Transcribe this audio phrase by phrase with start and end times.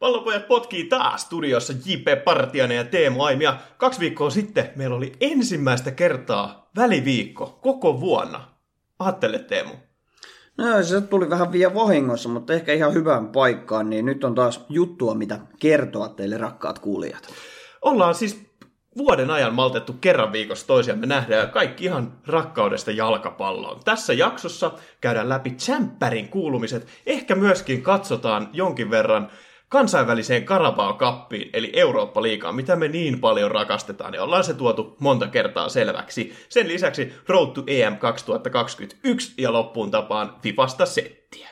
[0.00, 2.24] Pallopojat potkii taas studiossa J.P.
[2.24, 3.56] Partianen ja Teemu Aimia.
[3.76, 8.48] Kaksi viikkoa sitten meillä oli ensimmäistä kertaa väliviikko koko vuonna.
[8.98, 9.74] Ajattele Teemu.
[10.58, 14.64] No se tuli vähän vielä vahingossa, mutta ehkä ihan hyvään paikkaan, niin nyt on taas
[14.68, 17.28] juttua, mitä kertoa teille rakkaat kuulijat.
[17.82, 18.46] Ollaan siis
[18.98, 23.80] vuoden ajan maltettu kerran viikossa toisiamme nähdä ja kaikki ihan rakkaudesta jalkapalloon.
[23.84, 29.30] Tässä jaksossa käydään läpi Champerin kuulumiset, ehkä myöskin katsotaan jonkin verran
[29.70, 35.68] kansainväliseen Carabao-kappiin, eli Eurooppa-liigaan, mitä me niin paljon rakastetaan, ja ollaan se tuotu monta kertaa
[35.68, 36.36] selväksi.
[36.48, 41.48] Sen lisäksi Road to EM 2021 ja loppuun tapaan Fifasta settiä.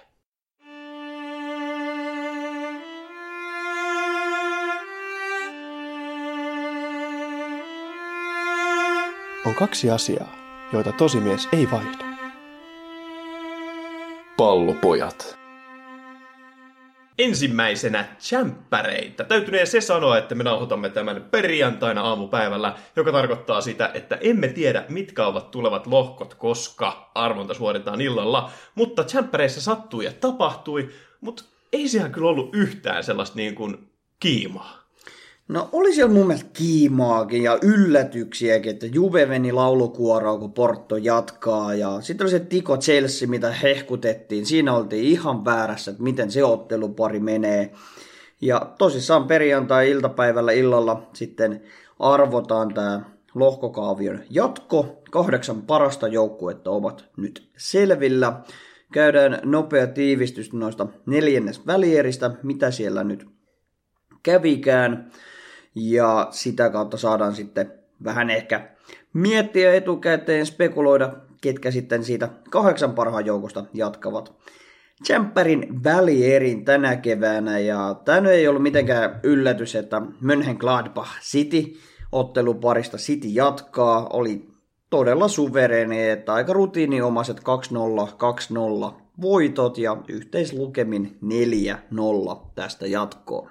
[9.47, 10.37] On kaksi asiaa,
[10.73, 12.05] joita tosimies ei vaihda.
[14.37, 15.39] Pallopojat.
[17.19, 19.25] Ensimmäisenä jämppäreitä.
[19.25, 24.85] Täytynee se sanoa, että me nauhoitamme tämän perjantaina aamupäivällä, joka tarkoittaa sitä, että emme tiedä,
[24.89, 28.51] mitkä ovat tulevat lohkot, koska arvonta suoritetaan illalla.
[28.75, 30.89] Mutta jämppäreissä sattui ja tapahtui,
[31.21, 34.78] mutta ei siellä kyllä ollut yhtään sellaista niin kuin kiimaa.
[35.49, 41.75] No oli siellä mun mielestä kiimaakin ja yllätyksiäkin, että Juve meni laulukuoroon, kun Porto jatkaa.
[41.75, 44.47] Ja sitten oli se Tiko Chelsea, mitä hehkutettiin.
[44.47, 47.73] Siinä oltiin ihan väärässä, että miten se ottelupari menee.
[48.41, 51.63] Ja tosissaan perjantai-iltapäivällä illalla sitten
[51.99, 53.01] arvotaan tämä
[53.35, 55.03] lohkokaavion jatko.
[55.11, 58.41] Kahdeksan parasta joukkuetta ovat nyt selvillä.
[58.93, 63.27] Käydään nopea tiivistys noista neljännes välieristä, mitä siellä nyt
[64.23, 65.11] kävikään
[65.81, 67.73] ja sitä kautta saadaan sitten
[68.05, 68.69] vähän ehkä
[69.13, 74.35] miettiä etukäteen, spekuloida, ketkä sitten siitä kahdeksan parhaan joukosta jatkavat.
[75.03, 81.79] Tsemppärin välierin tänä keväänä ja tämä ei ollut mitenkään yllätys, että Mönchengladbach City
[82.13, 84.49] otteluparista City jatkaa, oli
[84.91, 87.43] todella suvereeni, että aika rutiiniomaiset 2-0,
[88.91, 91.19] 2-0 voitot ja yhteislukemin
[91.95, 93.51] 4-0 tästä jatkoon.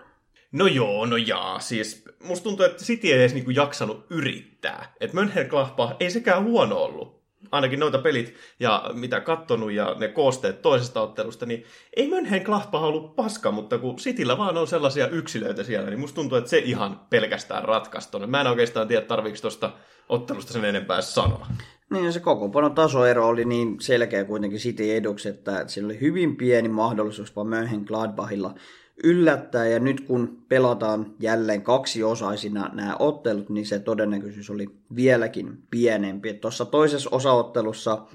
[0.52, 1.60] No joo, no jaa.
[1.60, 4.94] Siis musta tuntuu, että City ei edes niinku jaksanut yrittää.
[5.00, 7.18] Että Mönchengladbach ei sekään huono ollut.
[7.52, 11.64] Ainakin noita pelit ja mitä kattonut ja ne koosteet toisesta ottelusta, niin
[11.96, 16.38] ei Mönchengladbach ollut paska, mutta kun Cityllä vaan on sellaisia yksilöitä siellä, niin musta tuntuu,
[16.38, 18.28] että se ihan pelkästään ratkaistuu.
[18.28, 19.72] Mä en oikeastaan tiedä, tarviiko tuosta
[20.10, 21.48] ottelusta sen enempää sanoa.
[21.90, 26.70] Niin, se kokoonpanon tasoero oli niin selkeä kuitenkin City eduksi, että siinä oli hyvin pieni
[26.70, 28.56] mahdollisuus vaan Mönchengladbachilla
[29.03, 35.63] yllättää ja nyt kun pelataan jälleen kaksi osaisina nämä ottelut, niin se todennäköisyys oli vieläkin
[35.72, 36.34] pienempi.
[36.34, 38.07] Tuossa toisessa osaottelussa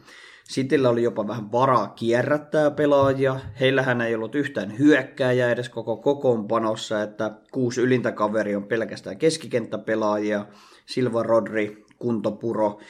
[0.53, 3.41] Sitillä oli jopa vähän varaa kierrättää pelaajia.
[3.60, 10.47] Heillähän ei ollut yhtään hyökkääjää edes koko kokoonpanossa, että kuusi ylintä kaveri on pelkästään keskikenttäpelaajia.
[10.87, 12.81] Silva Rodri, Kuntopuro,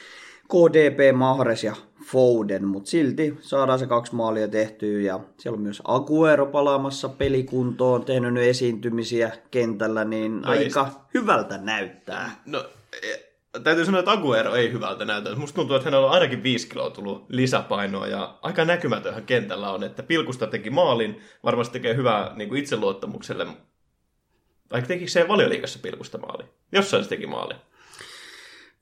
[0.53, 1.75] KDP, Mahres ja
[2.05, 8.05] Foden, mutta silti saadaan se kaksi maalia tehtyä ja siellä on myös Aguero palaamassa pelikuntoon,
[8.05, 11.01] tehnyt nyt esiintymisiä kentällä, niin no aika ei...
[11.13, 12.41] hyvältä näyttää.
[12.45, 12.65] No
[13.03, 15.35] e, täytyy sanoa, että Aguero ei hyvältä näytä.
[15.35, 19.83] Musta tuntuu, että hänellä on ainakin viisi kiloa tullut lisäpainoa ja aika näkymätönhän kentällä on,
[19.83, 23.47] että Pilkusta teki maalin, varmasti tekee hyvää niin kuin itseluottamukselle.
[24.71, 26.43] Vaikka tekikö se valioliikassa Pilkusta maali?
[26.71, 27.53] Jossain se teki maali.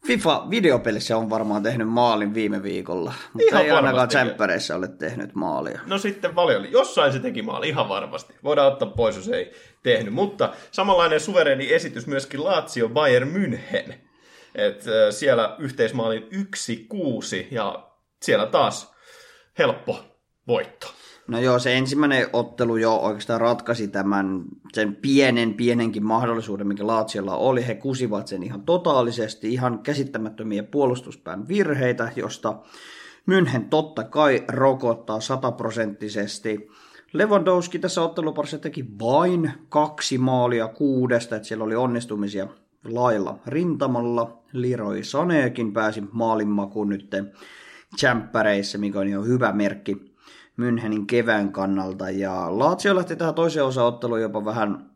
[0.08, 5.82] FIFA-videopelissä on varmaan tehnyt maalin viime viikolla, mutta ihan ei ainakaan tsemppäreissä ole tehnyt maalia.
[5.86, 6.72] No sitten paljon.
[6.72, 8.34] Jossain se teki maali, ihan varmasti.
[8.44, 9.52] Voidaan ottaa pois, jos ei
[9.84, 10.14] tehnyt.
[10.14, 13.94] Mutta samanlainen suvereeni esitys myöskin Lazio Bayern München.
[14.56, 17.90] Et, siellä yhteismaalin 1-6 ja
[18.22, 18.96] siellä taas
[19.58, 20.06] helppo
[20.48, 20.88] voitto.
[21.32, 24.44] No joo, se ensimmäinen ottelu jo oikeastaan ratkaisi tämän
[24.74, 27.68] sen pienen, pienenkin mahdollisuuden, mikä Laatsiolla oli.
[27.68, 32.60] He kusivat sen ihan totaalisesti, ihan käsittämättömiä puolustuspään virheitä, josta
[33.32, 36.68] München totta kai rokottaa sataprosenttisesti.
[37.14, 42.48] Lewandowski tässä otteluparissa teki vain kaksi maalia kuudesta, että siellä oli onnistumisia
[42.84, 44.44] lailla rintamalla.
[44.54, 47.10] Leroy Saneekin pääsi maalinmakuun nyt
[47.96, 50.11] tsemppäreissä, mikä on jo hyvä merkki
[50.58, 52.10] Münchenin kevään kannalta.
[52.10, 54.92] Ja Lazio lähti tähän toiseen osaotteluun jopa vähän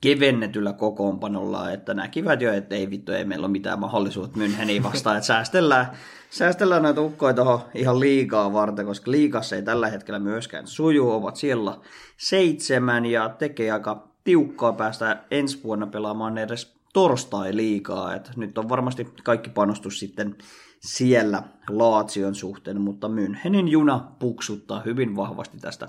[0.00, 5.16] kevennetyllä kokoonpanolla, että näkivät jo, että ei vittu, ei meillä ole mitään mahdollisuutta Müncheniin vastaan,
[5.16, 5.86] että säästellään,
[6.30, 11.36] säästellään näitä ukkoja tuohon ihan liikaa varten, koska liikassa ei tällä hetkellä myöskään suju, ovat
[11.36, 11.78] siellä
[12.16, 18.68] seitsemän ja tekee aika tiukkaa päästä ensi vuonna pelaamaan edes torstai liikaa, että nyt on
[18.68, 20.36] varmasti kaikki panostus sitten
[20.80, 25.88] siellä Laatsion suhteen, mutta Münchenin juna puksuttaa hyvin vahvasti tästä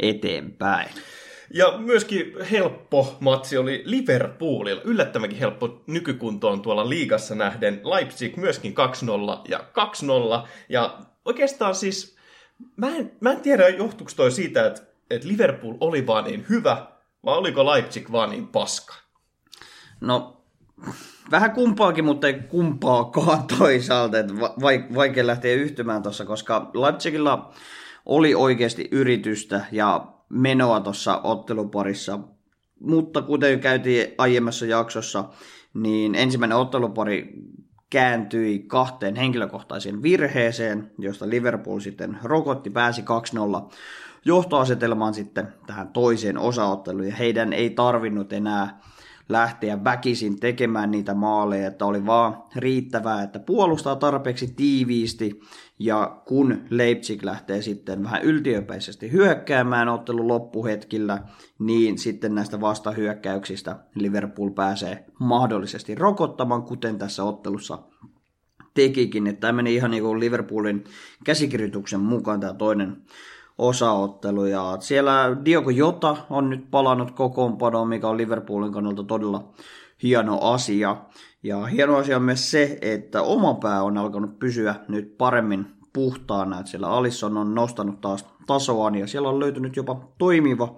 [0.00, 0.88] eteenpäin.
[1.54, 4.82] Ja myöskin helppo matsi oli Liverpoolilla.
[4.84, 7.80] Yllättävänkin helppo nykykuntoon tuolla liigassa nähden.
[7.84, 8.74] Leipzig myöskin 2-0
[9.48, 9.58] ja
[10.44, 10.48] 2-0.
[10.68, 12.16] Ja oikeastaan siis,
[12.76, 16.86] mä en, mä en tiedä johtuuko toi siitä, että, että Liverpool oli vaan niin hyvä,
[17.24, 18.94] vai oliko Leipzig vaan niin paska?
[20.00, 20.44] No,
[21.30, 24.18] vähän kumpaakin, mutta ei kumpaakaan toisaalta.
[24.18, 24.34] Että
[24.94, 27.52] vaikea lähteä yhtymään tuossa, koska Leipzigilla
[28.06, 32.18] oli oikeasti yritystä ja menoa tuossa otteluparissa.
[32.80, 35.24] Mutta kuten käytiin aiemmassa jaksossa,
[35.74, 37.32] niin ensimmäinen ottelupari
[37.90, 43.04] kääntyi kahteen henkilökohtaiseen virheeseen, josta Liverpool sitten rokotti, pääsi 2-0
[44.24, 48.80] johtoasetelmaan sitten tähän toiseen osaotteluun, ja heidän ei tarvinnut enää
[49.28, 55.40] lähteä väkisin tekemään niitä maaleja, että oli vaan riittävää, että puolustaa tarpeeksi tiiviisti
[55.78, 61.22] ja kun Leipzig lähtee sitten vähän yltiöpäisesti hyökkäämään ottelun loppuhetkillä,
[61.58, 67.78] niin sitten näistä vastahyökkäyksistä Liverpool pääsee mahdollisesti rokottamaan, kuten tässä ottelussa
[68.74, 69.26] tekikin.
[69.26, 70.84] Että tämä meni ihan niin kuin Liverpoolin
[71.24, 72.96] käsikirjoituksen mukaan tämä toinen
[73.62, 74.44] osaottelu.
[74.44, 79.52] Ja siellä Diogo Jota on nyt palannut kokoonpanoon, mikä on Liverpoolin kannalta todella
[80.02, 80.96] hieno asia.
[81.42, 86.58] Ja hieno asia on myös se, että oma pää on alkanut pysyä nyt paremmin puhtaana,
[86.58, 90.76] että siellä Alisson on nostanut taas tasoaan ja siellä on löytynyt jopa toimiva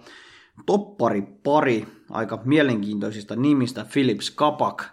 [0.66, 4.84] toppari pari aika mielenkiintoisista nimistä, Philips Kapak,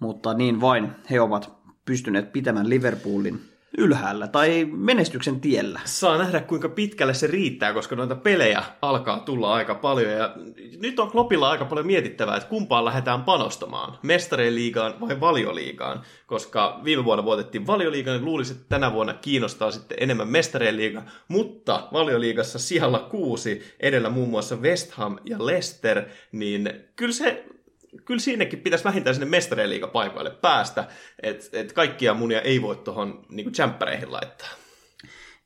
[0.00, 1.52] mutta niin vain he ovat
[1.84, 5.80] pystyneet pitämään Liverpoolin ylhäällä tai menestyksen tiellä.
[5.84, 10.12] Saa nähdä, kuinka pitkälle se riittää, koska noita pelejä alkaa tulla aika paljon.
[10.12, 10.34] Ja
[10.80, 13.98] nyt on Kloppilla aika paljon mietittävää, että kumpaan lähdetään panostamaan.
[14.02, 16.02] Mestareen liigaan vai valioliigaan?
[16.26, 21.02] Koska viime vuonna voitettiin valioliigaan, niin luulisi, että tänä vuonna kiinnostaa sitten enemmän mestareen liiga.
[21.28, 27.44] Mutta valioliigassa siellä kuusi, edellä muun muassa West Ham ja Leicester, niin kyllä se
[28.04, 30.84] kyllä siinäkin pitäisi vähintään sinne mestareen paikoille päästä,
[31.22, 34.48] että et kaikkia munia ei voi tuohon niin tsemppäreihin laittaa.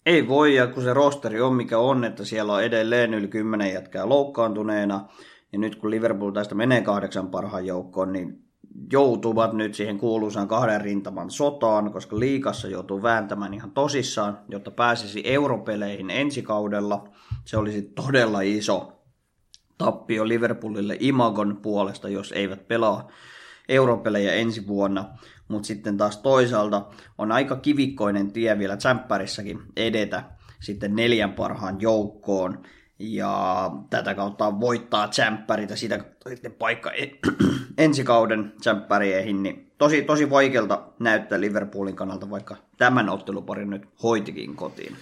[0.07, 3.73] Ei voi, ja kun se rosteri on mikä on, että siellä on edelleen yli kymmenen
[3.73, 5.09] jätkää loukkaantuneena,
[5.53, 8.45] ja nyt kun Liverpool tästä menee kahdeksan parhaan joukkoon, niin
[8.93, 15.23] joutuvat nyt siihen kuuluisaan kahden rintaman sotaan, koska liikassa joutuu vääntämään ihan tosissaan, jotta pääsisi
[15.25, 17.09] europeleihin ensi kaudella.
[17.45, 19.00] Se olisi todella iso
[19.81, 23.09] tappio Liverpoolille Imagon puolesta, jos eivät pelaa
[23.69, 25.05] europelejä ensi vuonna,
[25.49, 26.87] mutta sitten taas toisaalta
[27.19, 30.25] on aika kivikkoinen tie vielä tsemppärissäkin edetä
[30.61, 32.63] sitten neljän parhaan joukkoon
[32.99, 37.19] ja tätä kautta voittaa tsemppärit ja sitä sitten paikka e-
[37.85, 44.57] ensi kauden tsemppärieihin, niin tosi, tosi vaikealta näyttää Liverpoolin kannalta, vaikka tämän otteluparin nyt hoitikin
[44.57, 44.97] kotiin.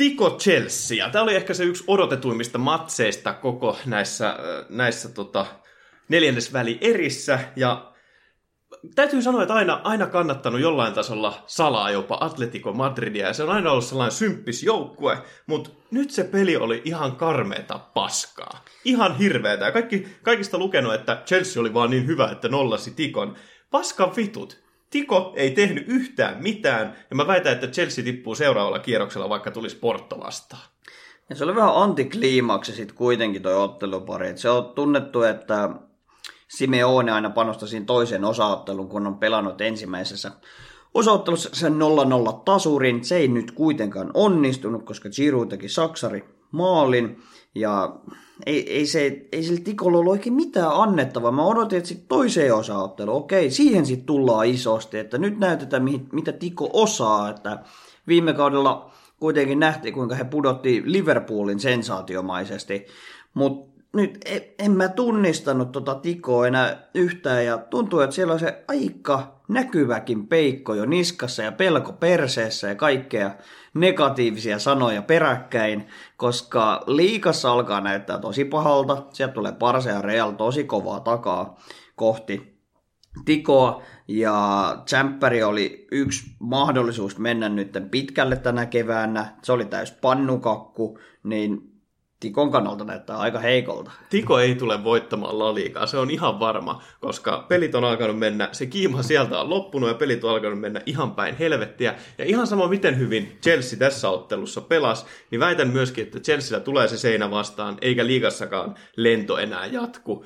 [0.00, 1.10] Tiko Chelsea.
[1.10, 4.36] Tämä oli ehkä se yksi odotetuimmista matseista koko näissä, äh,
[4.68, 5.46] näissä tota,
[6.08, 7.38] neljännesväli erissä.
[7.56, 7.92] Ja
[8.94, 13.26] täytyy sanoa, että aina, aina kannattanut jollain tasolla salaa jopa Atletico Madridia.
[13.26, 17.78] Ja se on aina ollut sellainen symppis joukkue, mutta nyt se peli oli ihan karmeeta
[17.78, 18.64] paskaa.
[18.84, 19.64] Ihan hirveetä.
[19.64, 23.36] Ja kaikki, kaikista lukenut, että Chelsea oli vaan niin hyvä, että nollasi Tikon.
[23.70, 24.69] Paskan vitut.
[24.90, 29.76] Tiko ei tehnyt yhtään mitään, ja mä väitän, että Chelsea tippuu seuraavalla kierroksella, vaikka tulisi
[29.76, 30.62] Porto vastaan.
[31.30, 34.28] Ja se oli vähän antikliimaksi sitten kuitenkin toi ottelupari.
[34.28, 35.70] Et se on tunnettu, että
[36.48, 40.30] Simeone aina panostaa siinä toisen osaottelun, kun on pelannut ensimmäisessä
[40.94, 43.04] osaottelussa sen 0-0 tasurin.
[43.04, 47.22] Se ei nyt kuitenkaan onnistunut, koska Giroud teki Saksari maalin.
[47.54, 47.96] Ja
[48.46, 51.32] ei, ei, se, ei sillä Tikolla ollut oikein mitään annettavaa.
[51.32, 56.32] Mä odotin, että sitten toiseen osaotteluun, okei, siihen sitten tullaan isosti, että nyt näytetään, mitä
[56.32, 57.58] Tiko osaa, että
[58.08, 58.90] viime kaudella
[59.20, 62.86] kuitenkin nähtiin, kuinka he pudotti Liverpoolin sensaatiomaisesti,
[63.34, 68.40] mutta nyt en, en mä tunnistanut tota Tikoa enää yhtään ja tuntuu, että siellä on
[68.40, 73.30] se aika näkyväkin peikko jo niskassa ja pelko perseessä ja kaikkea
[73.74, 79.06] negatiivisia sanoja peräkkäin, koska liikassa alkaa näyttää tosi pahalta.
[79.12, 81.60] Sieltä tulee Parse ja Real tosi kovaa takaa
[81.96, 82.60] kohti
[83.24, 89.36] Tikoa ja Champperi oli yksi mahdollisuus mennä nyt pitkälle tänä keväänä.
[89.42, 91.69] Se oli täys pannukakku, niin
[92.20, 93.90] Tikon kannalta näyttää aika heikolta.
[94.10, 98.48] Tiko ei tule voittamaan La Ligaa, se on ihan varma, koska pelit on alkanut mennä,
[98.52, 101.94] se kiima sieltä on loppunut ja pelit on alkanut mennä ihan päin helvettiä.
[102.18, 106.88] Ja ihan sama miten hyvin Chelsea tässä ottelussa pelas, niin väitän myöskin, että Chelsealla tulee
[106.88, 110.24] se seinä vastaan, eikä liigassakaan lento enää jatku.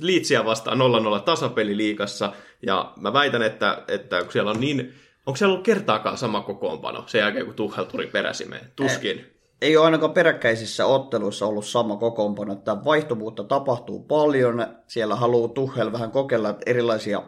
[0.00, 0.78] Liitsiä vastaan
[1.18, 2.32] 0-0 tasapeli liikassa,
[2.66, 4.94] ja mä väitän, että, että kun siellä on niin,
[5.26, 8.72] onko siellä ollut kertaakaan sama kokoonpano sen jälkeen, kun Tuchel tuli peräsimeen?
[8.76, 9.18] Tuskin.
[9.18, 14.66] ei ole ainakaan peräkkäisissä otteluissa ollut sama kokoonpano, että vaihtuvuutta tapahtuu paljon.
[14.86, 17.22] Siellä haluaa Tuhel vähän kokeilla erilaisia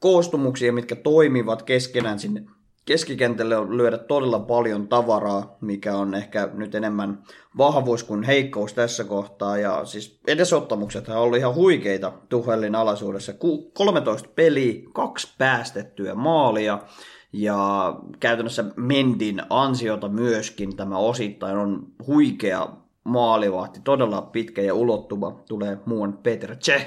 [0.00, 2.42] koostumuksia, mitkä toimivat keskenään sinne
[2.86, 7.22] keskikentälle on lyödä todella paljon tavaraa, mikä on ehkä nyt enemmän
[7.58, 9.58] vahvuus kuin heikkous tässä kohtaa.
[9.58, 13.32] Ja siis edesottamukset on ollut ihan huikeita Tuhelin alaisuudessa.
[13.72, 16.78] 13 peliä, kaksi päästettyä maalia
[17.36, 22.68] ja käytännössä Mendin ansiota myöskin tämä osittain on huikea
[23.04, 26.86] maalivahti, todella pitkä ja ulottuva, tulee muun Peter Cech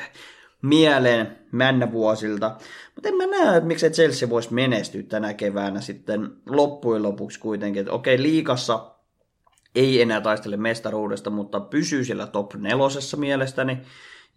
[0.61, 2.57] mieleen männävuosilta.
[2.95, 7.79] Mutta en mä näe, että miksei Chelsea voisi menestyä tänä keväänä sitten loppujen lopuksi kuitenkin.
[7.79, 8.95] Että okei, liikassa
[9.75, 13.77] ei enää taistele mestaruudesta, mutta pysyy siellä top nelosessa mielestäni.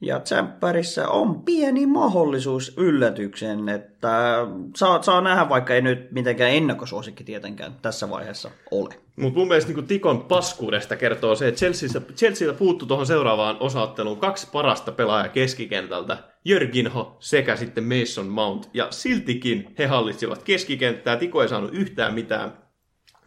[0.03, 7.25] Ja Tsemppärissä on pieni mahdollisuus yllätykseen, että saa, saa nähdä, vaikka ei nyt mitenkään ennakkosuosikki
[7.25, 8.95] tietenkään tässä vaiheessa ole.
[9.17, 14.21] Mutta mun mielestä niin Tikon paskuudesta kertoo se, että Chelseastä, Chelsealtä puuttu tuohon seuraavaan osaotteluun
[14.21, 21.43] kaksi parasta pelaajaa keskikentältä, Jörginho sekä sitten Mason Mount, ja siltikin he hallitsivat keskikenttää, Tiko
[21.43, 22.59] ei saanut yhtään mitään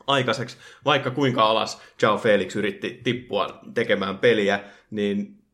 [0.07, 4.59] aikaiseksi, vaikka kuinka alas Joao Felix yritti tippua tekemään peliä,
[4.91, 5.44] niin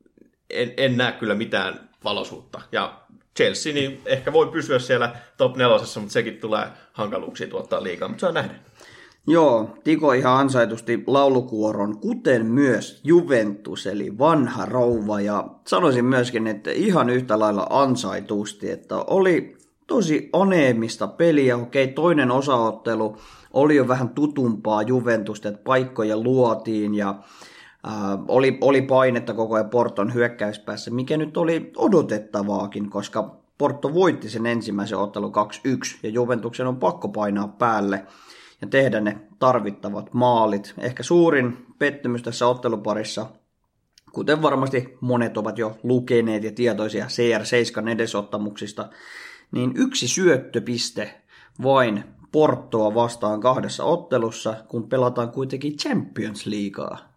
[0.54, 2.62] en, en näe kyllä mitään valosuutta.
[2.72, 3.02] Ja
[3.38, 8.22] Chelsea niin ehkä voi pysyä siellä top nelosessa, mutta sekin tulee hankaluuksia tuottaa liikaa, mutta
[8.22, 8.56] saa nähdä.
[9.28, 15.22] Joo, Tiko ihan ansaitusti laulukuoron, kuten myös Juventus, eli vanha rouva.
[15.22, 21.58] Ja sanoisin myöskin, että ihan yhtä lailla ansaitusti, että oli tosi aneemista peliä.
[21.58, 23.18] Okei, toinen osaottelu
[23.54, 27.16] oli jo vähän tutumpaa Juventusta, että paikkoja luotiin ja
[27.88, 27.94] Äh,
[28.28, 34.46] oli, oli painetta koko ajan Porton hyökkäyspäässä, mikä nyt oli odotettavaakin, koska Porto voitti sen
[34.46, 35.32] ensimmäisen ottelun
[35.96, 38.06] 2-1 ja Juventuksen on pakko painaa päälle
[38.62, 40.74] ja tehdä ne tarvittavat maalit.
[40.78, 43.26] Ehkä suurin pettymys tässä otteluparissa,
[44.12, 48.90] kuten varmasti monet ovat jo lukeneet ja tietoisia CR7 edesottamuksista,
[49.52, 51.22] niin yksi syöttöpiste
[51.64, 57.11] vain Portoa vastaan kahdessa ottelussa, kun pelataan kuitenkin Champions Leaguea.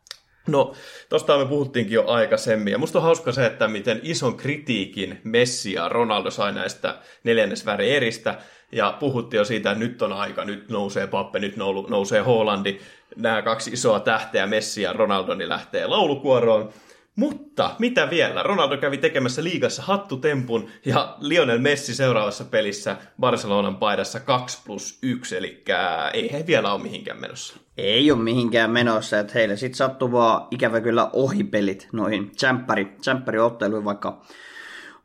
[0.47, 0.73] No,
[1.09, 5.73] tosta me puhuttiinkin jo aikaisemmin, ja musta on hauska se, että miten ison kritiikin Messi
[5.73, 8.39] ja Ronaldo sai näistä neljännesväri eristä,
[8.73, 11.57] ja puhuttiin jo siitä, että nyt on aika, nyt nousee Pappe, nyt
[11.89, 12.81] nousee Hollandi,
[13.17, 16.73] nämä kaksi isoa tähteä, Messi ja Ronaldo, niin lähtee laulukuoroon.
[17.17, 18.43] Mutta mitä vielä?
[18.43, 25.37] Ronaldo kävi tekemässä liigassa hattutempun ja Lionel Messi seuraavassa pelissä Barcelonan paidassa 2 plus 1,
[25.37, 25.65] eli
[26.13, 27.57] ei he vielä ole mihinkään menossa.
[27.77, 33.85] Ei ole mihinkään menossa, että heille sitten sattuu vaan ikävä kyllä ohipelit noihin tsemppäri, otteluihin,
[33.85, 34.23] vaikka,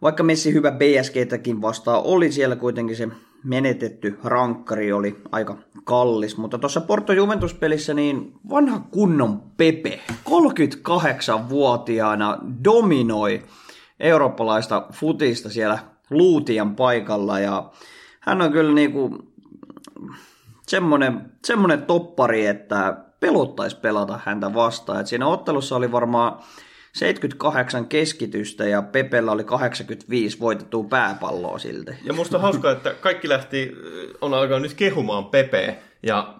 [0.02, 3.08] vaikka Messi hyvä BSGtäkin vastaa oli siellä kuitenkin se
[3.44, 13.46] menetetty rankkari oli aika kallis, mutta tuossa Porto Juventus-pelissä niin vanha kunnon Pepe, 38-vuotiaana dominoi
[14.00, 17.72] eurooppalaista futista siellä Luutian paikalla ja
[18.20, 19.18] hän on kyllä niinku
[20.68, 25.00] semmoinen, semmoinen toppari, että pelottaisi pelata häntä vastaan.
[25.00, 26.40] Et siinä ottelussa oli varmaan
[26.94, 31.92] 78 keskitystä ja Pepellä oli 85 voitettua pääpalloa silti.
[32.04, 33.72] Ja musta on hauskaa, että kaikki lähti,
[34.22, 36.34] on alkanut nyt kehumaan Pepe, ja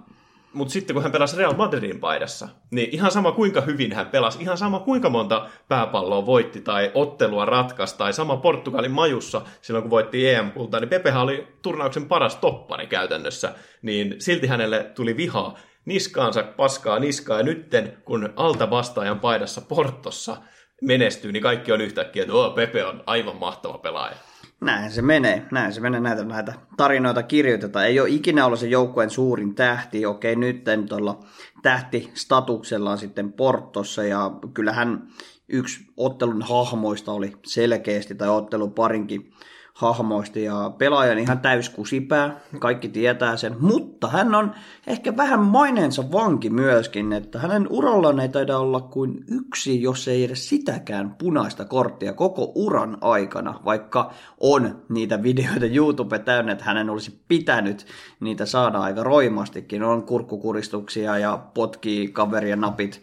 [0.54, 4.42] mutta sitten kun hän pelasi Real Madridin paidassa, niin ihan sama kuinka hyvin hän pelasi,
[4.42, 9.90] ihan sama kuinka monta pääpalloa voitti tai ottelua ratkaisi, tai sama Portugalin majussa silloin kun
[9.90, 16.44] voitti EM-kultaa, niin Pepehän oli turnauksen paras toppari käytännössä, niin silti hänelle tuli vihaa niskaansa
[16.44, 20.38] paskaa niskaa, ja nytten kun alta vastaajan paidassa Portossa
[20.82, 24.16] menestyy, niin kaikki on yhtäkkiä, että Pepe on aivan mahtava pelaaja.
[24.62, 27.86] Näin se menee, näin se menee, näitä, näitä tarinoita kirjoitetaan.
[27.86, 31.20] Ei ole ikinä ollut se joukkueen suurin tähti, okei nyt tuolla
[31.62, 35.08] tähtistatuksella sitten Portossa ja kyllähän
[35.50, 39.34] yksi ottelun hahmoista oli selkeästi tai ottelun parinkin
[39.80, 44.52] hahmoista ja pelaajan ihan täyskusipää, kaikki tietää sen, mutta hän on
[44.88, 50.24] ehkä vähän maineensa vanki myöskin, että hänen urallaan ei taida olla kuin yksi, jos ei
[50.24, 56.90] edes sitäkään punaista korttia koko uran aikana, vaikka on niitä videoita YouTube täynnä, että hänen
[56.90, 57.86] olisi pitänyt
[58.20, 63.02] niitä saada aika roimastikin, on kurkkukuristuksia ja potkii kaveria napit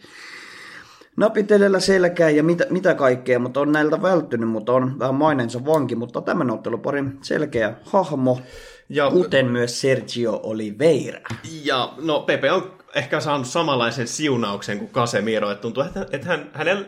[1.17, 5.65] napit edellä selkää ja mitä, mitä kaikkea, mutta on näiltä välttynyt, mutta on vähän maineensa
[5.65, 8.41] vanki, mutta tämän otteluparin selkeä hahmo,
[8.89, 11.19] ja, kuten myös Sergio Oliveira.
[11.63, 16.49] Ja no Pepe on ehkä saanut samanlaisen siunauksen kuin Casemiro, että tuntuu, että, että hän,
[16.53, 16.85] hänellä,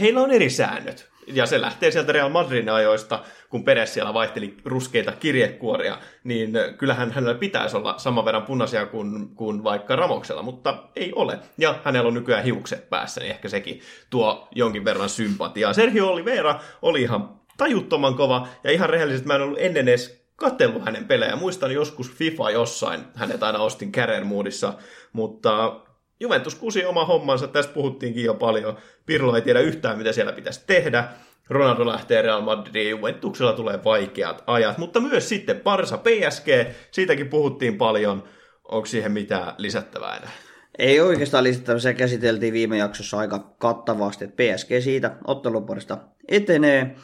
[0.00, 1.08] heillä on eri säännöt.
[1.32, 7.12] Ja se lähtee sieltä Real Madridin ajoista, kun Peres siellä vaihteli ruskeita kirjekuoria, niin kyllähän
[7.12, 11.38] hänellä pitäisi olla saman verran punaisia kuin, kuin vaikka Ramoksella, mutta ei ole.
[11.58, 13.80] Ja hänellä on nykyään hiukset päässä, niin ehkä sekin
[14.10, 15.72] tuo jonkin verran sympatiaa.
[15.72, 20.84] Sergio Oliveira oli ihan tajuttoman kova, ja ihan rehellisesti mä en ollut ennen edes katsellut
[20.84, 21.36] hänen pelejä.
[21.36, 24.74] Muistan joskus FIFA jossain, hänet aina ostin Career Moodissa,
[25.12, 25.80] mutta
[26.20, 28.76] Juventus kusi oma hommansa, tästä puhuttiinkin jo paljon.
[29.06, 31.08] Pirlo ei tiedä yhtään, mitä siellä pitäisi tehdä.
[31.48, 36.46] Ronaldo lähtee Real Madridiin, Juventuksella tulee vaikeat ajat, mutta myös sitten Barsa PSG,
[36.90, 38.24] siitäkin puhuttiin paljon.
[38.64, 40.30] Onko siihen mitään lisättävää enää?
[40.78, 45.98] Ei oikeastaan lisättävää, se käsiteltiin viime jaksossa aika kattavasti, että PSG siitä otteluparista
[46.28, 46.96] etenee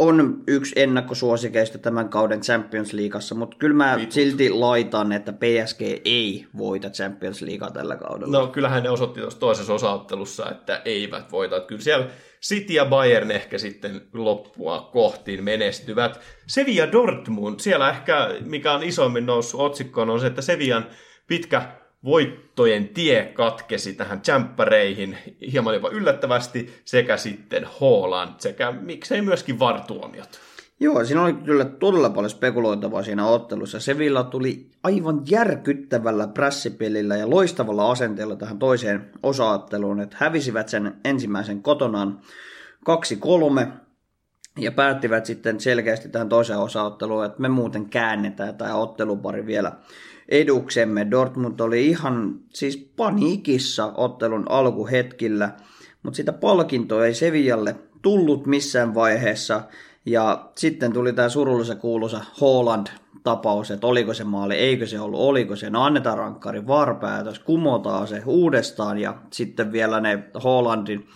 [0.00, 4.12] on yksi ennakkosuosikeista tämän kauden Champions Leagueassa, mutta kyllä mä Vitut.
[4.12, 8.38] silti laitan, että PSG ei voita Champions Leaguea tällä kaudella.
[8.38, 11.56] No kyllähän ne osoitti tuossa toisessa osaottelussa, että eivät voita.
[11.56, 12.06] Että kyllä siellä
[12.42, 16.20] City ja Bayern ehkä sitten loppua kohtiin menestyvät.
[16.46, 20.86] Sevilla Dortmund, siellä ehkä mikä on isommin noussut otsikkoon on se, että Sevian
[21.26, 21.62] pitkä
[22.04, 25.16] voittojen tie katkesi tähän jämppäreihin
[25.52, 30.40] hieman jopa yllättävästi, sekä sitten Haaland, sekä miksei myöskin vartuomiot.
[30.82, 33.80] Joo, siinä oli kyllä todella paljon spekuloitavaa siinä ottelussa.
[33.80, 41.62] Sevilla tuli aivan järkyttävällä prässipelillä ja loistavalla asenteella tähän toiseen osaatteluun, että hävisivät sen ensimmäisen
[41.62, 42.20] kotonaan
[43.64, 43.66] 2-3
[44.58, 49.72] ja päättivät sitten selkeästi tähän toiseen osaotteluun, että me muuten käännetään tämä ottelupari vielä
[50.30, 51.10] eduksemme.
[51.10, 55.52] Dortmund oli ihan siis paniikissa ottelun alkuhetkillä,
[56.02, 59.62] mutta sitä palkintoa ei Sevillalle tullut missään vaiheessa.
[60.06, 62.86] Ja sitten tuli tämä surullisen kuuluisa Holland
[63.24, 68.08] tapaus, että oliko se maali, eikö se ollut, oliko se, no annetaan rankkari varpäätös, kumotaan
[68.08, 71.08] se uudestaan ja sitten vielä ne Hollandin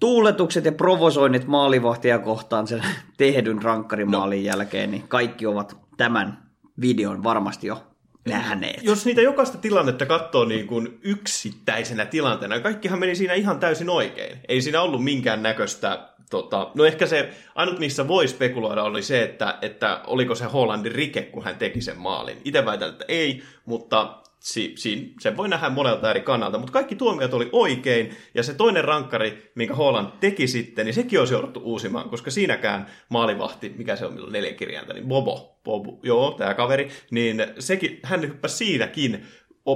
[0.00, 2.82] tuuletukset ja provosoinnit maalivahtia kohtaan sen
[3.16, 4.46] tehdyn rankkarimaalin no.
[4.46, 6.50] jälkeen, niin kaikki ovat tämän
[6.80, 7.93] videon varmasti jo
[8.24, 8.82] nähneet.
[8.82, 14.38] Jos niitä jokaista tilannetta katsoo niin kuin yksittäisenä tilanteena, kaikkihan meni siinä ihan täysin oikein.
[14.48, 19.22] Ei siinä ollut minkään näköistä Tota, no ehkä se, ainut missä voi spekuloida oli se,
[19.22, 22.40] että, että oliko se Hollandin rike, kun hän teki sen maalin.
[22.44, 26.94] Itse väitän, että ei, mutta si, si, sen voi nähdä monelta eri kannalta, mutta kaikki
[26.94, 31.60] tuomiot oli oikein, ja se toinen rankkari, minkä Holland teki sitten, niin sekin olisi jouduttu
[31.64, 36.54] uusimaan, koska siinäkään maalivahti, mikä se on, milloin neljä kirjainta, niin Bobo, Bobo joo, tämä
[36.54, 39.24] kaveri, niin sekin, hän hyppäsi siinäkin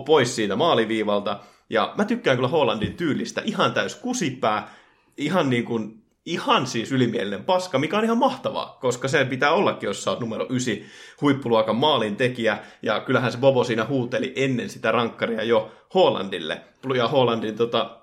[0.06, 4.74] pois siitä maaliviivalta, ja mä tykkään kyllä Hollandin tyylistä, ihan täys kusipää,
[5.16, 9.86] ihan niin kuin ihan siis ylimielinen paska, mikä on ihan mahtavaa, koska se pitää ollakin,
[9.86, 10.74] jos sä oot numero 9
[11.20, 16.60] huippuluokan maalin tekijä, ja kyllähän se Bobo siinä huuteli ennen sitä rankkaria jo Hollandille.
[16.96, 17.98] Ja Hollandin tota,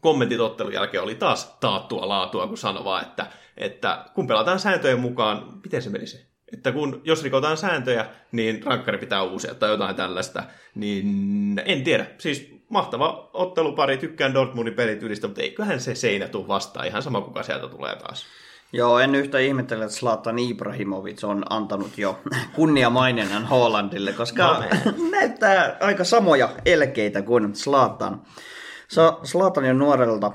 [0.00, 5.60] kommentit ottelun jälkeen oli taas taattua laatua, kun sanoi että, että kun pelataan sääntöjen mukaan,
[5.64, 6.26] miten se menisi?
[6.52, 10.42] Että kun, jos rikotaan sääntöjä, niin rankkari pitää uusia tai jotain tällaista,
[10.74, 12.06] niin en tiedä.
[12.18, 17.42] Siis mahtava ottelupari, tykkään Dortmundin pelityylistä, mutta eiköhän se seinä tule vastaan, ihan sama kuka
[17.42, 18.26] sieltä tulee taas.
[18.72, 22.18] Joo, en yhtä ihmettele, että Zlatan Ibrahimovic on antanut jo
[22.54, 28.22] kunniamaininnan Hollandille, koska no, näyttää aika samoja elkeitä kuin Zlatan.
[29.24, 30.32] Zlatan jo nuorelta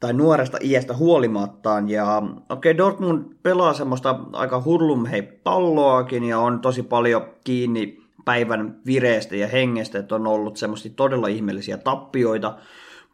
[0.00, 1.88] tai nuoresta iästä huolimattaan.
[1.88, 8.80] Ja okei, okay, Dortmund pelaa semmoista aika hurlumhei palloakin ja on tosi paljon kiinni päivän
[8.86, 12.56] vireestä ja hengestä, että on ollut semmoista todella ihmeellisiä tappioita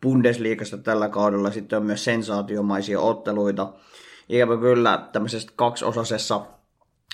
[0.02, 1.50] Bundesliigassa tällä kaudella.
[1.50, 3.72] Sitten on myös sensaatiomaisia otteluita.
[4.28, 6.40] Ikävä kyllä tämmöisessä kaksiosasessa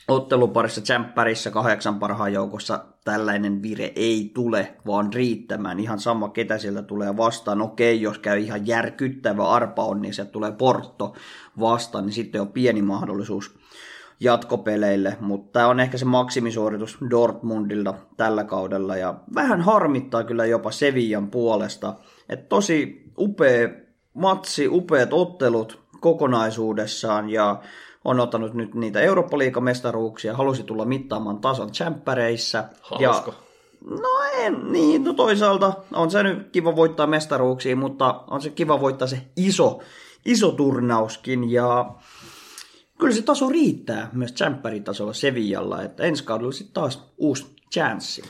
[0.09, 5.81] otteluparissa tsemppärissä kahdeksan parhaan joukossa tällainen vire ei tule, vaan riittämään.
[5.81, 7.63] Ihan sama, ketä sieltä tulee vastaan.
[7.63, 11.15] Okei, jos käy ihan järkyttävä arpa on, niin se tulee Porto
[11.61, 13.59] vastaan, niin sitten on pieni mahdollisuus
[14.21, 20.71] jatkopeleille, mutta tämä on ehkä se maksimisuoritus Dortmundilta tällä kaudella ja vähän harmittaa kyllä jopa
[20.71, 21.95] Sevillan puolesta.
[22.29, 23.69] Et tosi upea
[24.15, 27.61] matsi, upeat ottelut kokonaisuudessaan ja
[28.05, 32.65] on ottanut nyt niitä Eurooppa-liigamestaruuksia, halusi tulla mittaamaan tasan tsemppäreissä.
[32.99, 33.23] Ja,
[33.91, 38.81] no en, niin, no toisaalta on se nyt kiva voittaa mestaruuksia, mutta on se kiva
[38.81, 39.81] voittaa se iso,
[40.25, 41.91] iso turnauskin ja
[42.99, 48.23] kyllä se taso riittää myös tsempäritasolla Sevillalla, että ensi kaudella sitten taas uusi chanssi.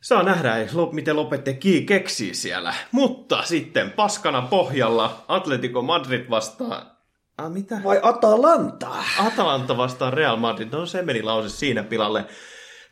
[0.00, 0.54] Saa nähdä,
[0.92, 2.74] miten Lopetegui keksii siellä.
[2.92, 7.02] Mutta sitten paskana pohjalla Atletico Madrid vastaa
[7.38, 7.80] Ah, mitä?
[7.84, 8.88] Vai Atalanta?
[9.18, 10.68] Atalanta vastaan Real Madrid.
[10.72, 12.24] No se meni lause siinä pilalle.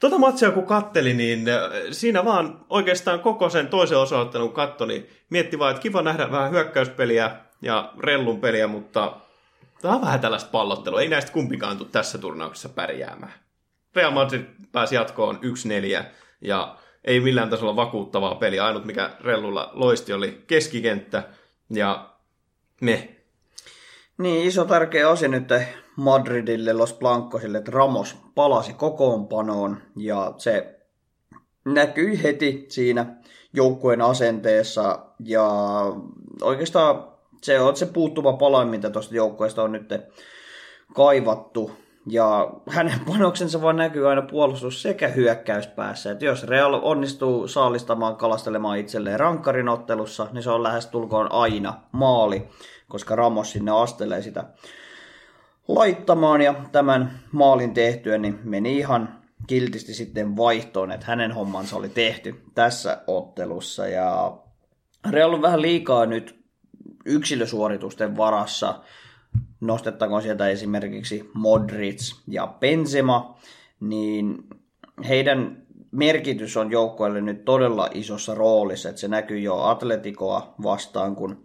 [0.01, 1.57] Tota matsia kun katteli, niin äh,
[1.91, 6.51] siinä vaan oikeastaan koko sen toisen osaottelun katto, niin mietti vaan, että kiva nähdä vähän
[6.51, 9.17] hyökkäyspeliä ja rellun peliä, mutta
[9.83, 11.01] Tämä on vähän tällaista pallottelua.
[11.01, 13.33] Ei näistä kumpikaan tule tässä turnauksessa pärjäämään.
[13.97, 15.38] Real Madrid pääsi jatkoon
[16.03, 16.05] 1-4
[16.40, 18.66] ja ei millään tasolla vakuuttavaa peliä.
[18.66, 21.23] Ainut mikä Rellulla loisti oli keskikenttä
[21.71, 22.11] ja
[22.81, 23.16] me.
[24.19, 25.49] Niin, iso tärkeä asia nyt
[25.97, 30.81] Madridille, Los Blancosille, että Ramos palasi kokoonpanoon ja se
[31.64, 33.07] näkyi heti siinä
[33.53, 35.49] joukkueen asenteessa ja
[36.43, 37.10] oikeastaan
[37.42, 39.92] se on se puuttuva pala, mitä tuosta joukkueesta on nyt
[40.94, 41.70] kaivattu.
[42.07, 46.11] Ja hänen panoksensa vaan näkyy aina puolustus sekä hyökkäyspäässä.
[46.11, 51.81] Että jos Real onnistuu saalistamaan, kalastelemaan itselleen rankkarin ottelussa, niin se on lähes tulkoon aina
[51.92, 52.48] maali,
[52.88, 54.44] koska Ramos sinne astelee sitä
[55.68, 56.40] laittamaan.
[56.40, 62.42] Ja tämän maalin tehtyä, niin meni ihan kiltisti sitten vaihtoon, että hänen hommansa oli tehty
[62.55, 63.87] tässä ottelussa.
[63.87, 64.37] Ja
[65.11, 66.39] Real on vähän liikaa nyt
[67.05, 68.81] yksilösuoritusten varassa.
[69.61, 73.39] Nostettakoon sieltä esimerkiksi Modric ja Benzema,
[73.81, 74.49] niin
[75.09, 81.45] heidän merkitys on joukkueelle nyt todella isossa roolissa, että se näkyy jo Atletikoa vastaan, kun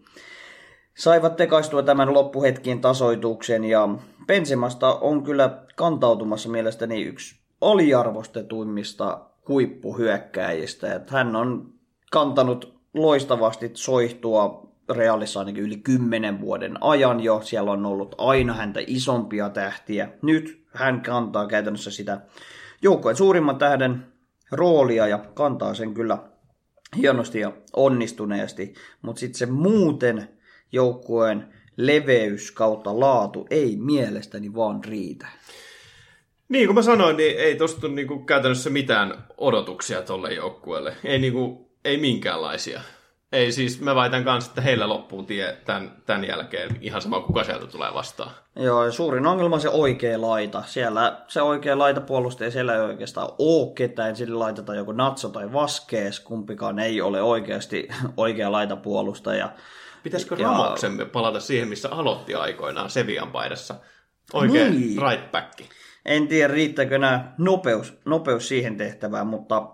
[0.97, 3.89] saivat tekaistua tämän loppuhetkien tasoituksen ja
[4.27, 10.95] Benzemasta on kyllä kantautumassa mielestäni yksi oliarvostetuimmista huippuhyökkäjistä.
[10.95, 11.73] Että hän on
[12.11, 17.41] kantanut loistavasti soihtua Realissa ainakin yli kymmenen vuoden ajan jo.
[17.43, 20.09] Siellä on ollut aina häntä isompia tähtiä.
[20.21, 22.21] Nyt hän kantaa käytännössä sitä
[22.81, 24.05] joukkojen suurimman tähden
[24.51, 26.17] roolia ja kantaa sen kyllä
[26.97, 28.73] hienosti ja onnistuneesti.
[29.01, 30.29] Mutta sitten se muuten
[30.71, 35.27] joukkueen leveys kautta laatu ei mielestäni vaan riitä.
[36.49, 40.95] Niin kuin mä sanoin, niin ei tosta niinku käytännössä mitään odotuksia tolle joukkueelle.
[41.03, 42.81] Ei, niinku, ei minkäänlaisia.
[43.35, 47.43] Ei siis, mä väitän kanssa, että heillä loppuu tie tämän, tämän jälkeen ihan sama kuka
[47.43, 48.31] sieltä tulee vastaan.
[48.55, 50.63] Joo, ja suurin ongelma on se oikea laita.
[50.65, 54.15] Siellä se oikea laita puolustaja, siellä ei oikeastaan ole ketään.
[54.15, 59.49] Sillä laitetaan joku Natso tai Vaskees, kumpikaan ei ole oikeasti oikea laita puolustaja.
[60.03, 60.47] Pitäisikö ja...
[60.47, 63.75] Ramoksen palata siihen, missä aloitti aikoinaan Sevian paidassa?
[64.33, 65.01] Oikein niin.
[65.09, 65.61] right back.
[66.05, 69.69] En tiedä, riittääkö nämä nopeus, nopeus siihen tehtävään, mutta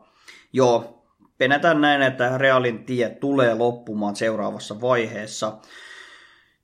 [0.53, 1.00] joo,
[1.41, 5.57] penätään näin, että Realin tie tulee loppumaan seuraavassa vaiheessa,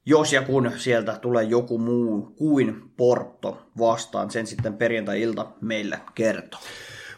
[0.05, 6.59] jos ja kun sieltä tulee joku muu kuin Porto vastaan, sen sitten perjantai-ilta meille kertoo.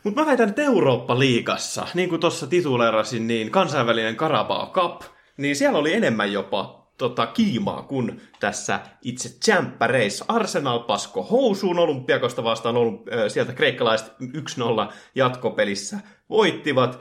[0.03, 5.01] Mutta mä väitän, että Eurooppa-liigassa, niin kuin tuossa tituleerasin, niin kansainvälinen Carabao Cup,
[5.37, 10.25] niin siellä oli enemmän jopa tota, kiimaa kuin tässä itse tsemppäreissä.
[10.27, 16.99] Arsenal pasko housuun Olympiakosta vastaan ollut, äh, sieltä kreikkalaiset 1-0 jatkopelissä voittivat.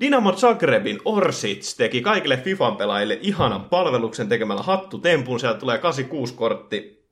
[0.00, 4.64] Dinamo Zagrebin Orsic teki kaikille FIFAn pelaajille ihanan palveluksen tekemällä
[5.02, 5.40] tempun.
[5.40, 7.06] Sieltä tulee 86-kortti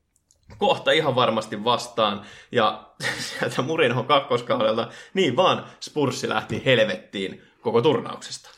[0.57, 2.21] kohta ihan varmasti vastaan.
[2.51, 2.89] Ja
[3.39, 8.49] sieltä Murinhon kakkoskaudelta niin vaan Spurssi lähti helvettiin koko turnauksesta.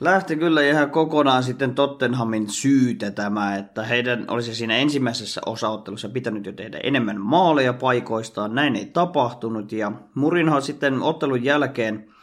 [0.00, 6.46] Lähti kyllä ihan kokonaan sitten Tottenhamin syytä tämä, että heidän olisi siinä ensimmäisessä osaottelussa pitänyt
[6.46, 8.54] jo tehdä enemmän maaleja paikoistaan.
[8.54, 12.15] Näin ei tapahtunut ja Murinho sitten ottelun jälkeen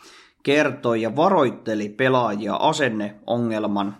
[0.43, 3.97] kertoi ja varoitteli pelaajia asenneongelman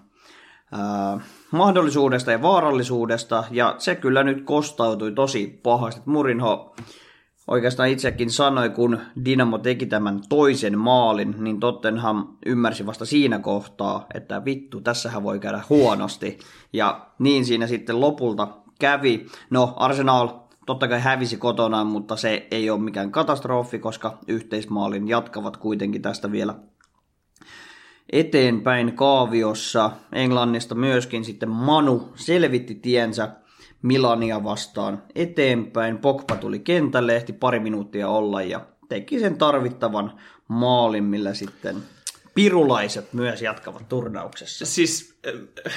[0.71, 1.19] ää,
[1.51, 6.01] mahdollisuudesta ja vaarallisuudesta, ja se kyllä nyt kostautui tosi pahasti.
[6.06, 6.75] Murinho
[7.47, 14.06] oikeastaan itsekin sanoi, kun Dinamo teki tämän toisen maalin, niin Tottenham ymmärsi vasta siinä kohtaa,
[14.13, 16.39] että vittu, tässähän voi käydä huonosti.
[16.73, 18.47] Ja niin siinä sitten lopulta
[18.79, 19.25] kävi.
[19.49, 20.29] No, Arsenal
[20.65, 26.32] totta kai hävisi kotona, mutta se ei ole mikään katastrofi, koska yhteismaalin jatkavat kuitenkin tästä
[26.32, 26.56] vielä
[28.12, 29.91] eteenpäin kaaviossa.
[30.12, 33.30] Englannista myöskin sitten Manu selvitti tiensä
[33.82, 35.97] Milania vastaan eteenpäin.
[35.97, 41.76] Pogba tuli kentälle, ehti pari minuuttia olla ja teki sen tarvittavan maalin, millä sitten
[42.36, 44.65] pirulaiset myös jatkavat turnauksessa.
[44.65, 45.73] Siis äh,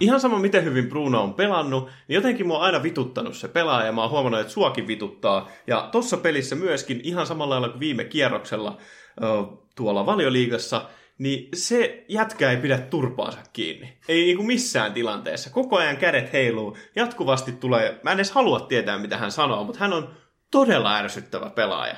[0.00, 3.86] ihan sama miten hyvin Bruno on pelannut, niin jotenkin mua on aina vituttanut se pelaaja
[3.86, 5.48] ja mä oon huomannut, että suakin vituttaa.
[5.66, 8.78] Ja tossa pelissä myöskin ihan samalla lailla kuin viime kierroksella
[9.76, 10.82] tuolla valioliigassa,
[11.18, 13.98] niin se jätkä ei pidä turpaansa kiinni.
[14.08, 15.50] Ei niinku missään tilanteessa.
[15.50, 19.80] Koko ajan kädet heiluu, jatkuvasti tulee, mä en edes halua tietää mitä hän sanoo, mutta
[19.80, 20.14] hän on
[20.50, 21.96] todella ärsyttävä pelaaja.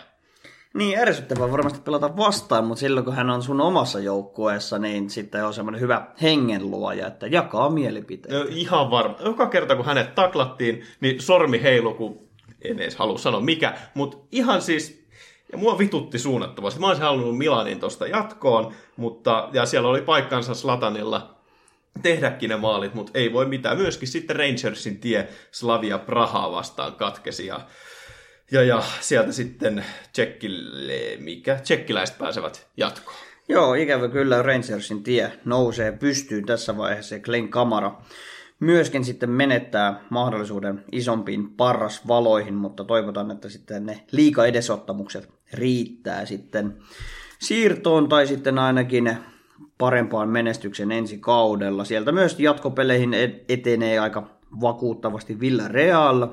[0.74, 5.46] Niin, ärsyttävää varmasti pelata vastaan, mutta silloin kun hän on sun omassa joukkueessa, niin sitten
[5.46, 8.50] on semmoinen hyvä hengenluoja, että jakaa mielipiteitä.
[8.50, 9.16] Ihan varma.
[9.24, 12.18] Joka kerta kun hänet taklattiin, niin sormi heilu, kun
[12.62, 15.04] en edes halua sanoa mikä, mutta ihan siis
[15.52, 16.80] ja mua vitutti suunnattomasti.
[16.80, 21.34] Mä olisin halunnut Milanin tuosta jatkoon, mutta, ja siellä oli paikkansa Slatanilla.
[22.02, 23.76] tehdäkin ne maalit, mutta ei voi mitään.
[23.76, 27.60] Myöskin sitten Rangersin tie Slavia Prahaa vastaan katkesi ja,
[28.52, 33.16] ja, ja sieltä sitten tsekkille, mikä, tsekkiläiset pääsevät jatkoon.
[33.48, 38.02] Joo, ikävä kyllä Rangersin tie nousee pystyyn tässä vaiheessa ja Glenn Kamara
[38.60, 46.78] myöskin sitten menettää mahdollisuuden isompiin parrasvaloihin, mutta toivotaan, että sitten ne liika edesottamukset riittää sitten
[47.38, 49.16] siirtoon tai sitten ainakin
[49.78, 51.84] parempaan menestyksen ensi kaudella.
[51.84, 53.14] Sieltä myös jatkopeleihin
[53.48, 54.28] etenee aika
[54.60, 56.28] vakuuttavasti Villarreal,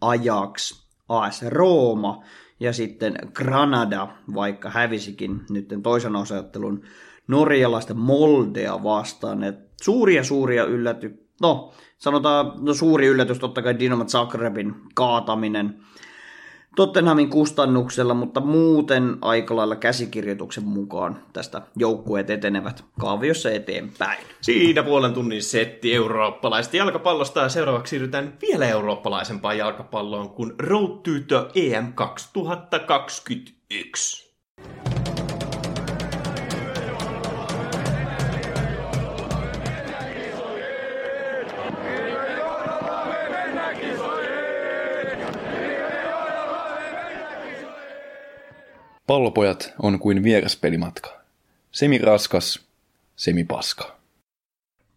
[0.00, 0.79] Ajax,
[1.10, 2.22] AS Rooma
[2.60, 6.82] ja sitten Granada, vaikka hävisikin nyt toisen osaottelun
[7.28, 9.42] norjalaista Moldea vastaan.
[9.42, 11.26] Et suuria suuria ylläty...
[11.40, 15.80] No, sanotaan no suuri yllätys totta kai Dinamo Zagrebin kaataminen
[16.76, 24.18] Tottenhamin kustannuksella, mutta muuten aika lailla käsikirjoituksen mukaan tästä joukkueet etenevät kaaviossa eteenpäin.
[24.40, 30.90] Siinä puolen tunnin setti eurooppalaista jalkapallosta ja seuraavaksi siirrytään vielä eurooppalaisempaan jalkapalloon kuin Road
[31.54, 34.30] EM 2021.
[49.10, 51.20] Pallopojat on kuin vieraspelimatka.
[51.72, 52.66] Semi raskas,
[53.16, 53.96] semi paska.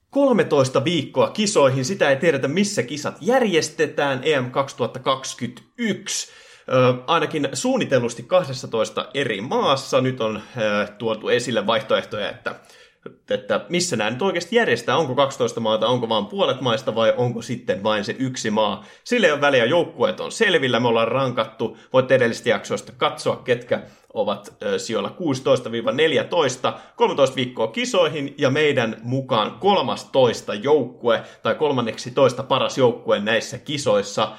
[0.09, 6.31] 13 viikkoa kisoihin, sitä ei tiedetä missä kisat järjestetään EM 2021.
[6.69, 10.01] Ö, ainakin suunnitellusti 12 eri maassa.
[10.01, 12.55] Nyt on ö, tuotu esille vaihtoehtoja, että
[13.29, 17.41] että missä nämä nyt oikeasti järjestää, onko 12 maata, onko vain puolet maista vai onko
[17.41, 18.85] sitten vain se yksi maa.
[19.03, 23.81] Sille on väliä, joukkueet on selvillä, me ollaan rankattu, voitte edellisistä jaksoista katsoa, ketkä
[24.13, 25.15] ovat sijoilla
[26.69, 33.57] 16-14, 13 viikkoa kisoihin ja meidän mukaan 13 joukkue tai kolmanneksi toista paras joukkue näissä
[33.57, 34.31] kisoissa.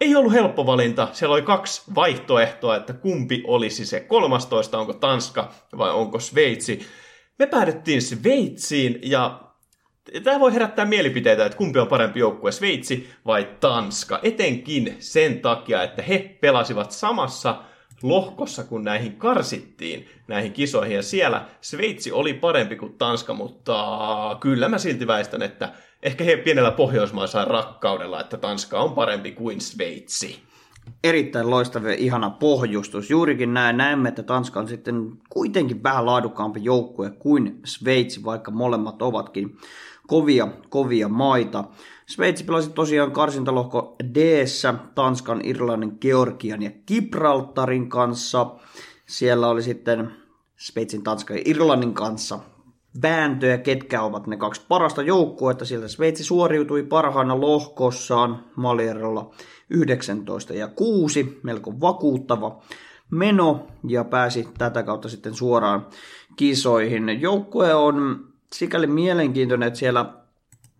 [0.00, 5.52] Ei ollut helppo valinta, siellä oli kaksi vaihtoehtoa, että kumpi olisi se 13, onko Tanska
[5.78, 6.86] vai onko Sveitsi.
[7.38, 9.46] Me päädyttiin Sveitsiin ja
[10.24, 14.20] Tämä voi herättää mielipiteitä, että kumpi on parempi joukkue, Sveitsi vai Tanska.
[14.22, 17.62] Etenkin sen takia, että he pelasivat samassa
[18.02, 20.96] lohkossa, kun näihin karsittiin näihin kisoihin.
[20.96, 25.72] Ja siellä Sveitsi oli parempi kuin Tanska, mutta kyllä mä silti väistän, että
[26.02, 30.42] ehkä he pienellä pohjoismaisella rakkaudella, että Tanska on parempi kuin Sveitsi.
[31.04, 33.10] Erittäin loistava ja ihana pohjustus.
[33.10, 39.02] Juurikin näin näemme, että Tanska on sitten kuitenkin vähän laadukkaampi joukkue kuin Sveitsi, vaikka molemmat
[39.02, 39.56] ovatkin
[40.06, 41.64] kovia, kovia maita.
[42.06, 44.44] Sveitsi pelasi tosiaan karsintalohko d
[44.94, 48.46] Tanskan, Irlannin, Georgian ja Gibraltarin kanssa.
[49.06, 50.10] Siellä oli sitten
[50.56, 52.38] Sveitsin, Tanskan ja Irlannin kanssa
[53.02, 55.64] vääntöjä, ketkä ovat ne kaksi parasta joukkuetta.
[55.64, 59.34] Sieltä Sveitsi suoriutui parhaana lohkossaan Malierolla
[59.70, 62.62] 19 ja 6, melko vakuuttava
[63.10, 65.86] meno ja pääsi tätä kautta sitten suoraan
[66.36, 67.20] kisoihin.
[67.20, 70.14] Joukkue on sikäli mielenkiintoinen, että siellä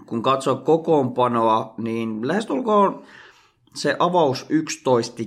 [0.06, 3.02] kun katsoo kokoonpanoa, niin lähestulkoon
[3.74, 5.22] se avaus 11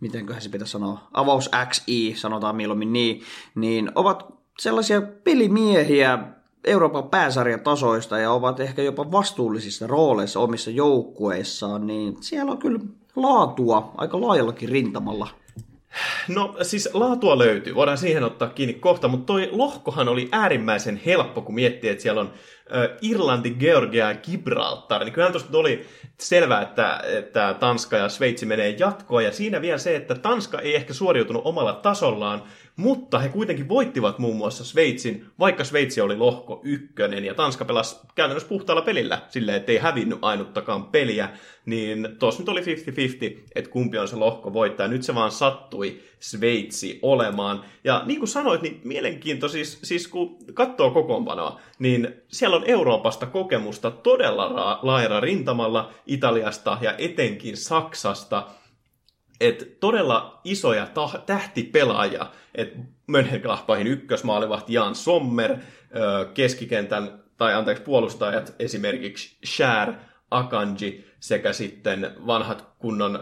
[0.00, 3.22] mitenköhän se pitäisi sanoa, avaus XI, sanotaan mieluummin niin,
[3.54, 4.26] niin ovat
[4.58, 6.18] sellaisia pelimiehiä
[6.64, 12.80] Euroopan pääsarjatasoista ja ovat ehkä jopa vastuullisissa rooleissa omissa joukkueissaan, niin siellä on kyllä
[13.16, 15.28] laatua aika laajallakin rintamalla.
[16.28, 21.42] No siis laatua löytyy, voidaan siihen ottaa kiinni kohta, mutta toi lohkohan oli äärimmäisen helppo,
[21.42, 22.32] kun miettii, että siellä on
[23.02, 25.86] Irlanti, Georgia ja Gibraltar, niin kyllähän tuosta oli
[26.20, 30.74] selvää, että, että Tanska ja Sveitsi menee jatkoon, ja siinä vielä se, että Tanska ei
[30.74, 32.42] ehkä suoriutunut omalla tasollaan,
[32.76, 37.96] mutta he kuitenkin voittivat muun muassa Sveitsin, vaikka Sveitsi oli lohko ykkönen ja Tanska pelasi
[38.14, 41.28] käytännössä puhtaalla pelillä silleen, ettei hävinnyt ainuttakaan peliä,
[41.66, 42.64] niin tuossa nyt oli 50-50,
[43.54, 44.88] että kumpi on se lohko voittaja.
[44.88, 47.64] Nyt se vaan sattui Sveitsi olemaan.
[47.84, 53.26] Ja niin kuin sanoit, niin mielenkiinto siis, siis kun katsoo kokoonpanoa, niin siellä on Euroopasta
[53.26, 58.46] kokemusta todella laajalla rintamalla Italiasta ja etenkin Saksasta–
[59.46, 65.56] että todella isoja ta- tähtipelaajia, että Mönchengladbachin ykkösmaalivahti Jan Sommer,
[66.34, 69.92] keskikentän tai anteeksi puolustajat esimerkiksi Shär,
[70.30, 73.18] Akanji sekä sitten vanhat kunnon,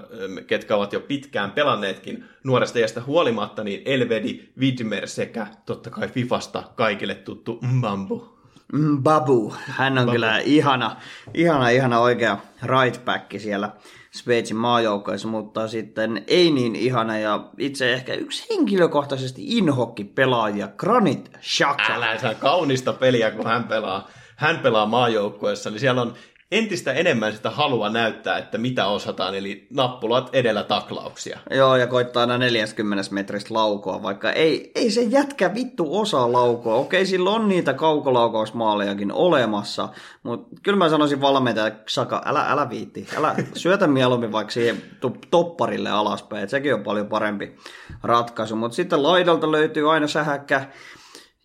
[0.46, 6.62] ketkä ovat jo pitkään pelanneetkin nuoresta iästä huolimatta, niin Elvedi, Widmer sekä totta kai Fifasta
[6.74, 8.38] kaikille tuttu Mbambu.
[9.02, 10.12] Babu, hän on Babu.
[10.12, 10.96] kyllä ihana,
[11.34, 13.70] ihana, ihana oikea right back siellä
[14.14, 21.30] Sveitsin maajoukkoissa, mutta sitten ei niin ihana ja itse ehkä yksi henkilökohtaisesti inhokki pelaaja, Granit
[21.40, 21.94] Xhaka.
[21.94, 24.08] Älä sä kaunista peliä, kun hän pelaa
[24.42, 26.14] hän pelaa maajoukkueessa, niin siellä on
[26.52, 31.38] entistä enemmän sitä halua näyttää, että mitä osataan, eli nappulat edellä taklauksia.
[31.50, 36.74] Joo, ja koittaa aina 40 metristä laukoa, vaikka ei, ei se jätkä vittu osaa laukoa.
[36.74, 39.88] Okei, sillä on niitä kaukolaukausmaalejakin olemassa,
[40.22, 44.82] mutta kyllä mä sanoisin valmentaja, Saka, älä, älä viitti, älä syötä mieluummin vaikka siihen
[45.30, 47.56] topparille alaspäin, että sekin on paljon parempi
[48.02, 48.56] ratkaisu.
[48.56, 50.66] Mutta sitten laidalta löytyy aina sähäkkä,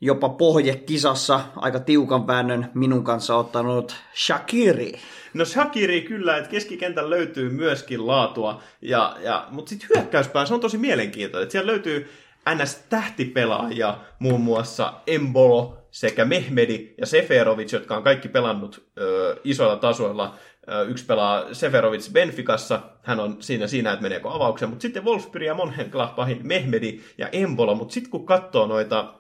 [0.01, 4.93] jopa pohjekisassa aika tiukan väännön minun kanssa ottanut Shakiri.
[5.33, 10.60] No Shakiri kyllä, että keskikentän löytyy myöskin laatua, ja, ja, mutta sitten hyökkäyspää, se on
[10.60, 11.43] tosi mielenkiintoinen.
[11.43, 12.10] Että siellä löytyy
[12.55, 20.36] NS-tähtipelaajia, muun muassa Embolo sekä Mehmedi ja Seferovic, jotka on kaikki pelannut ö, isoilla tasoilla.
[20.71, 25.45] Ö, yksi pelaa Seferovic Benficassa, hän on siinä, siinä että meneekö avauksen, mutta sitten Wolfsburg
[25.45, 29.13] ja Monhenkladbachin Mehmedi ja Embolo, mutta sitten kun katsoo noita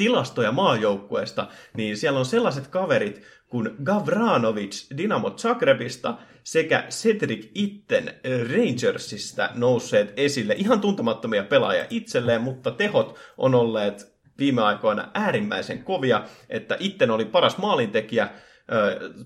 [0.00, 8.14] tilastoja maajoukkueesta, niin siellä on sellaiset kaverit kuin Gavranovic Dynamo Zagrebista sekä Cedric Itten
[8.54, 10.54] Rangersista nousseet esille.
[10.54, 17.24] Ihan tuntemattomia pelaajia itselleen, mutta tehot on olleet viime aikoina äärimmäisen kovia, että Itten oli
[17.24, 18.28] paras maalintekijä,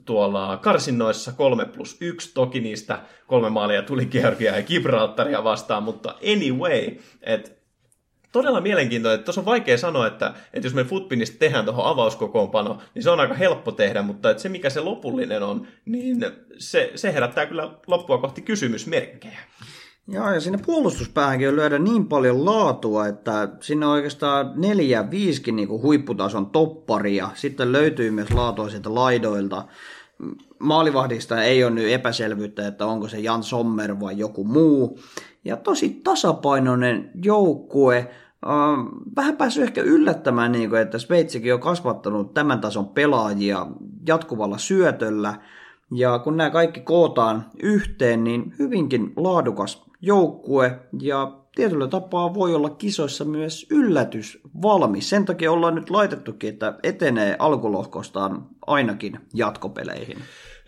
[0.04, 6.14] tuolla karsinnoissa 3 plus 1, toki niistä kolme maalia tuli Georgia ja Gibraltaria vastaan, mutta
[6.32, 7.63] anyway, että
[8.34, 9.24] todella mielenkiintoinen.
[9.24, 13.20] Tuossa on vaikea sanoa, että, että jos me Footpinista tehdään tuohon avauskokoonpano, niin se on
[13.20, 16.26] aika helppo tehdä, mutta että se mikä se lopullinen on, niin
[16.58, 19.38] se, se herättää kyllä loppua kohti kysymysmerkkejä.
[20.08, 25.56] Joo, ja sinne puolustuspäähänkin on lyödä niin paljon laatua, että sinne on oikeastaan neljä, viisikin
[25.56, 27.30] niin huipputason topparia.
[27.34, 29.64] Sitten löytyy myös laatua sieltä laidoilta.
[30.58, 34.98] Maalivahdista ei ole nyt epäselvyyttä, että onko se Jan Sommer vai joku muu.
[35.44, 38.10] Ja tosi tasapainoinen joukkue
[39.16, 43.66] vähän päässyt ehkä yllättämään, niin kuin, että Sveitsikin on kasvattanut tämän tason pelaajia
[44.06, 45.34] jatkuvalla syötöllä.
[45.94, 52.70] Ja kun nämä kaikki kootaan yhteen, niin hyvinkin laadukas joukkue ja tietyllä tapaa voi olla
[52.70, 55.10] kisoissa myös yllätys valmis.
[55.10, 60.18] Sen takia ollaan nyt laitettukin, että etenee alkulohkostaan ainakin jatkopeleihin.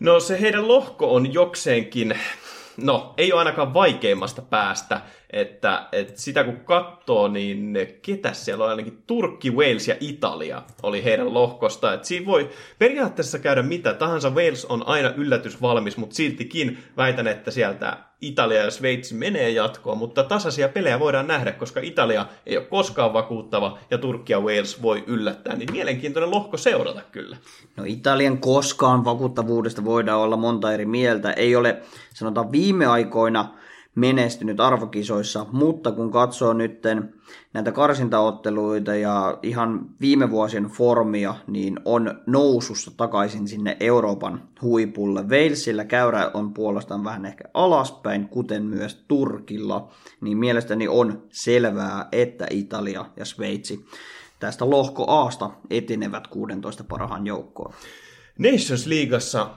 [0.00, 2.14] No se heidän lohko on jokseenkin
[2.76, 8.70] no, ei ole ainakaan vaikeimmasta päästä, että, että sitä kun katsoo, niin ketä siellä on
[8.70, 11.92] ainakin Turkki, Wales ja Italia oli heidän lohkosta.
[11.92, 14.30] Että siinä voi periaatteessa käydä mitä tahansa.
[14.30, 19.98] Wales on aina yllätys valmis, mutta siltikin väitän, että sieltä Italia ja Sveitsi menee jatkoon,
[19.98, 24.82] mutta tasaisia pelejä voidaan nähdä, koska Italia ei ole koskaan vakuuttava ja Turkki ja Wales
[24.82, 27.36] voi yllättää, niin mielenkiintoinen lohko seurata kyllä.
[27.76, 31.32] No Italian koskaan vakuuttavuudesta voidaan olla monta eri mieltä.
[31.32, 31.82] Ei ole,
[32.14, 33.54] sanotaan viime aikoina,
[33.96, 36.82] menestynyt arvokisoissa, mutta kun katsoo nyt
[37.52, 45.22] näitä karsintaotteluita ja ihan viime vuosien formia, niin on nousussa takaisin sinne Euroopan huipulle.
[45.22, 52.46] Walesillä käyrä on puolestaan vähän ehkä alaspäin, kuten myös Turkilla, niin mielestäni on selvää, että
[52.50, 53.86] Italia ja Sveitsi
[54.40, 57.72] tästä lohko Aasta etenevät 16 parhaan joukkoon.
[58.38, 59.50] Nations Leagueassa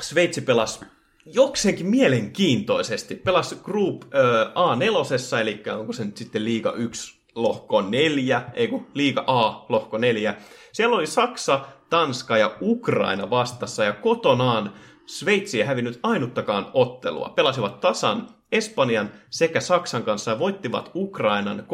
[0.00, 0.80] Sveitsi pelasi
[1.26, 3.14] jokseenkin mielenkiintoisesti.
[3.14, 9.24] Pelasi Group A4, eli onko se nyt sitten Liiga 1 lohko 4, ei kun Liiga
[9.26, 10.34] A lohko 4.
[10.72, 14.72] Siellä oli Saksa, Tanska ja Ukraina vastassa ja kotonaan
[15.06, 17.32] Sveitsi ei hävinnyt ainuttakaan ottelua.
[17.36, 21.66] Pelasivat tasan Espanjan sekä Saksan kanssa ja voittivat Ukrainan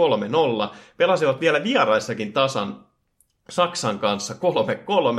[0.70, 0.76] 3-0.
[0.96, 2.86] Pelasivat vielä vieraissakin tasan
[3.50, 4.34] Saksan kanssa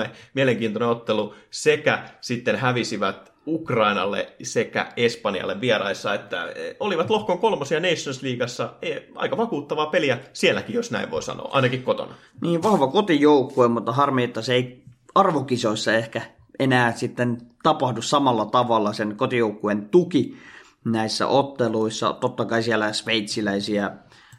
[0.05, 7.79] 3-3, mielenkiintoinen ottelu, sekä sitten hävisivät Ukrainalle sekä Espanjalle vieraissa, että e, olivat lohkon kolmosia
[7.79, 8.73] Nations Leagueassa.
[8.81, 12.15] E, aika vakuuttavaa peliä sielläkin, jos näin voi sanoa, ainakin kotona.
[12.41, 14.83] Niin, vahva kotijoukkue, mutta harmi, että se ei
[15.15, 16.21] arvokisoissa ehkä
[16.59, 20.37] enää sitten tapahdu samalla tavalla sen kotijoukkueen tuki
[20.85, 22.13] näissä otteluissa.
[22.13, 23.91] Totta kai siellä sveitsiläisiä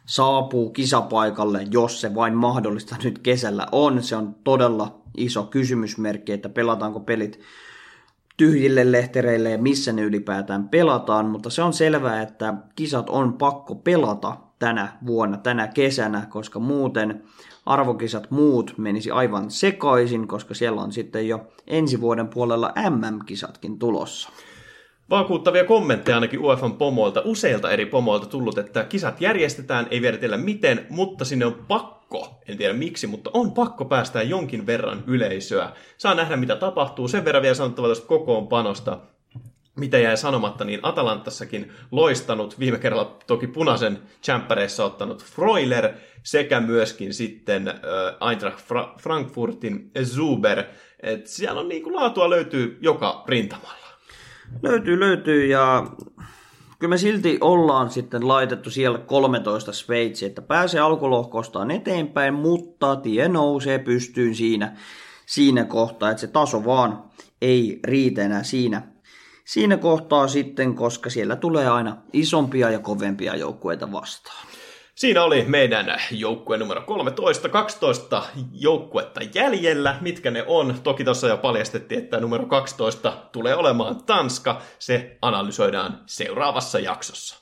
[0.05, 4.03] saapuu kisapaikalle, jos se vain mahdollista nyt kesällä on.
[4.03, 7.39] Se on todella iso kysymysmerkki, että pelataanko pelit
[8.41, 13.75] tyhjille lehtereille ja missä ne ylipäätään pelataan, mutta se on selvää, että kisat on pakko
[13.75, 17.23] pelata tänä vuonna, tänä kesänä, koska muuten
[17.65, 24.29] arvokisat muut menisi aivan sekaisin, koska siellä on sitten jo ensi vuoden puolella MM-kisatkin tulossa.
[25.11, 30.85] Vakuuttavia kommentteja ainakin UEFan pomoilta, useilta eri pomoilta tullut, että kisat järjestetään, ei viedetellä miten,
[30.89, 35.71] mutta sinne on pakko, en tiedä miksi, mutta on pakko päästää jonkin verran yleisöä.
[35.97, 38.99] Saa nähdä mitä tapahtuu, sen verran vielä sanottava tästä kokoonpanosta.
[39.75, 45.89] mitä jäi sanomatta, niin Atalantassakin loistanut, viime kerralla toki punaisen tsemppäreissä ottanut Freuler
[46.23, 48.65] sekä myöskin sitten äh, Eintracht
[49.01, 50.63] Frankfurtin Zuber.
[51.03, 53.90] Et siellä on niin kuin laatua löytyy joka rintamalla.
[54.63, 55.87] Löytyy, löytyy ja
[56.79, 63.27] kyllä me silti ollaan sitten laitettu siellä 13 Sveitsi, että pääsee alkulohkostaan eteenpäin, mutta tie
[63.27, 64.75] nousee pystyyn siinä,
[65.25, 67.03] siinä kohtaa, että se taso vaan
[67.41, 68.81] ei riitä enää siinä,
[69.45, 74.47] siinä kohtaa sitten, koska siellä tulee aina isompia ja kovempia joukkueita vastaan.
[75.01, 79.97] Siinä oli meidän joukkue numero 13, 12 joukkuetta jäljellä.
[80.01, 80.79] Mitkä ne on?
[80.83, 84.61] Toki tuossa jo paljastettiin, että numero 12 tulee olemaan Tanska.
[84.79, 87.41] Se analysoidaan seuraavassa jaksossa.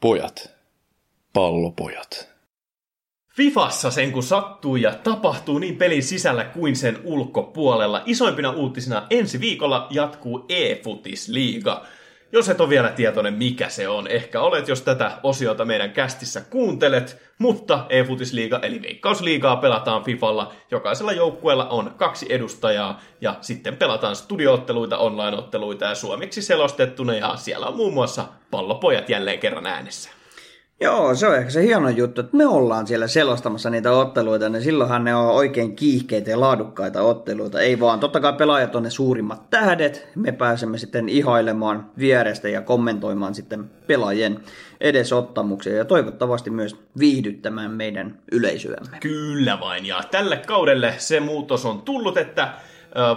[0.00, 0.55] Pojat
[1.36, 2.28] pallopojat.
[3.36, 8.02] Fifassa sen kun sattuu ja tapahtuu niin pelin sisällä kuin sen ulkopuolella.
[8.06, 11.84] Isoimpina uutisina ensi viikolla jatkuu e-futisliiga.
[12.32, 16.40] Jos et ole vielä tietoinen mikä se on, ehkä olet, jos tätä osiota meidän kästissä
[16.40, 20.52] kuuntelet, mutta e-futisliiga eli veikkausliigaa pelataan Fifalla.
[20.70, 27.66] Jokaisella joukkueella on kaksi edustajaa ja sitten pelataan studiootteluita, online-otteluita ja suomeksi selostettuna ja siellä
[27.66, 30.15] on muun muassa pallopojat jälleen kerran äänessä.
[30.80, 34.62] Joo, se on ehkä se hieno juttu, että me ollaan siellä selostamassa niitä otteluita, niin
[34.62, 37.60] silloinhan ne on oikein kiihkeitä ja laadukkaita otteluita.
[37.60, 42.62] Ei vaan, totta kai pelaajat on ne suurimmat tähdet, me pääsemme sitten ihailemaan vierestä ja
[42.62, 44.40] kommentoimaan sitten pelaajien
[44.80, 48.98] edesottamuksia ja toivottavasti myös viihdyttämään meidän yleisöämme.
[49.00, 52.52] Kyllä vain, ja tälle kaudelle se muutos on tullut, että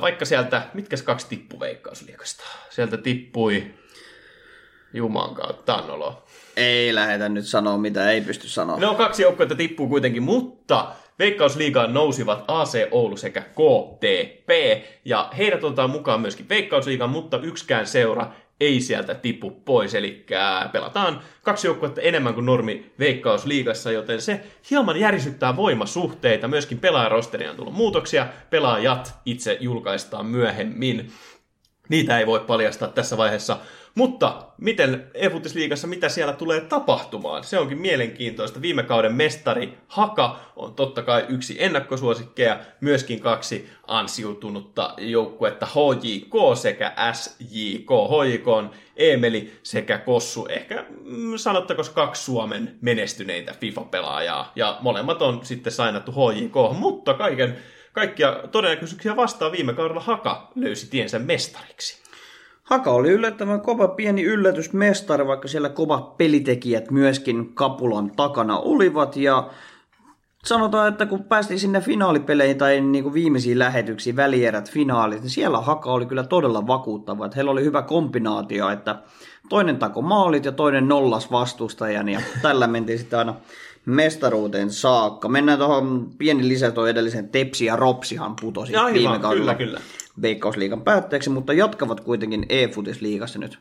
[0.02, 2.44] vaikka sieltä, mitkä kaksi tippu veikkausliikasta?
[2.70, 3.64] Sieltä tippui
[4.94, 6.24] Juman kautta, Tannolo.
[6.60, 8.80] Ei lähetä nyt sanoa, mitä ei pysty sanoa.
[8.80, 14.50] No kaksi joukkuetta tippuu kuitenkin, mutta Veikkausliigaan nousivat AC Oulu sekä KTP,
[15.06, 18.28] ja heidät otetaan mukaan myöskin Veikkausliigaan, mutta yksikään seura
[18.60, 20.26] ei sieltä tipu pois, eli
[20.72, 27.56] pelataan kaksi joukkuetta enemmän kuin normi Veikkausliigassa, joten se hieman järisyttää voimasuhteita, myöskin pelaajarosteriin on
[27.56, 31.12] tullut muutoksia, pelaajat itse julkaistaan myöhemmin.
[31.90, 33.58] Niitä ei voi paljastaa tässä vaiheessa,
[33.96, 37.44] mutta miten Efutisliigassa, mitä siellä tulee tapahtumaan?
[37.44, 38.62] Se onkin mielenkiintoista.
[38.62, 46.94] Viime kauden mestari Haka on totta kai yksi ennakkosuosikkeja, myöskin kaksi ansiutunutta joukkuetta HJK sekä
[47.14, 47.90] SJK.
[47.90, 54.52] HJK on Emeli sekä Kossu, ehkä mm, sanottako kaksi Suomen menestyneitä FIFA-pelaajaa.
[54.56, 57.58] Ja molemmat on sitten sainattu HJK, mutta kaiken
[57.94, 62.09] kaikkia todennäköisyyksiä vastaan viime kaudella Haka löysi tiensä mestariksi.
[62.70, 69.18] Haka oli yllättävän kova pieni yllätysmestari, vaikka siellä kovat pelitekijät myöskin kapulan takana olivat.
[69.18, 69.50] Ja
[70.46, 75.62] sanotaan, että kun päästiin sinne finaalipeleihin tai niin kuin viimeisiin lähetyksiin, välierät, finaalit, niin siellä
[75.62, 77.26] Haka oli kyllä todella vakuuttava.
[77.26, 78.96] Että heillä oli hyvä kombinaatio, että
[79.50, 83.36] toinen tako maalit ja toinen nollas vastustajan ja tällä mentiin sitten aina
[83.86, 85.30] mestaruuteen saakka.
[85.30, 89.56] Mennään tuohon pieni lisä tuo edellisen Tepsi ja Ropsihan putosi Aivan, viime kaudella.
[89.56, 89.82] Kyllä, kyllä.
[90.22, 93.60] Veikkausliigan päätteeksi, mutta jatkavat kuitenkin e-futisliigassa nyt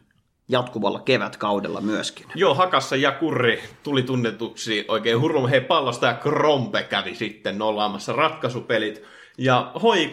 [0.48, 2.26] jatkuvalla kevätkaudella myöskin.
[2.34, 8.12] Joo, Hakassa ja Kurri tuli tunnetuksi oikein hurlum hei pallosta ja Krompe kävi sitten nollaamassa
[8.12, 9.02] ratkaisupelit.
[9.38, 10.12] Ja HIK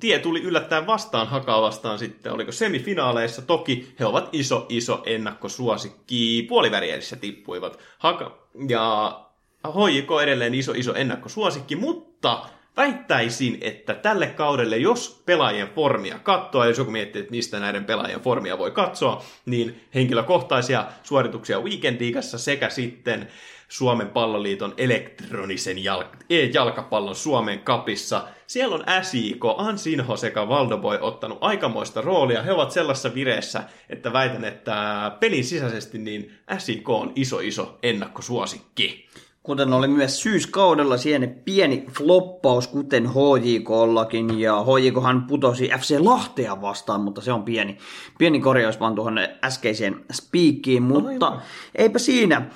[0.00, 3.42] tie tuli yllättäen vastaan Hakaa vastaan sitten, oliko semifinaaleissa.
[3.42, 6.46] Toki he ovat iso, iso ennakkosuosikki.
[6.48, 7.78] Puolivärierissä tippuivat.
[7.98, 8.38] Haka
[8.68, 9.20] ja
[9.68, 12.46] HJK edelleen iso, iso ennakkosuosikki, mutta
[12.76, 18.20] väittäisin, että tälle kaudelle, jos pelaajien formia katsoa, jos joku miettii, että mistä näiden pelaajien
[18.20, 23.28] formia voi katsoa, niin henkilökohtaisia suorituksia Weekend sekä sitten
[23.68, 28.28] Suomen palloliiton elektronisen jalk- e-jalkapallon Suomen kapissa.
[28.46, 32.42] Siellä on SIK, Ansinho sekä Valdoboy ottanut aikamoista roolia.
[32.42, 39.08] He ovat sellaisessa vireessä, että väitän, että pelin sisäisesti niin SIK on iso iso ennakkosuosikki.
[39.50, 47.00] Kuten oli myös syyskaudella siihen pieni floppaus, kuten HJKllakin, ja HJKhan putosi FC Lahtea vastaan,
[47.00, 47.78] mutta se on pieni,
[48.18, 51.42] pieni korjaus vaan tuohon äskeiseen spiikkiin, mutta Aivan.
[51.74, 52.36] eipä siinä.
[52.36, 52.50] Äh,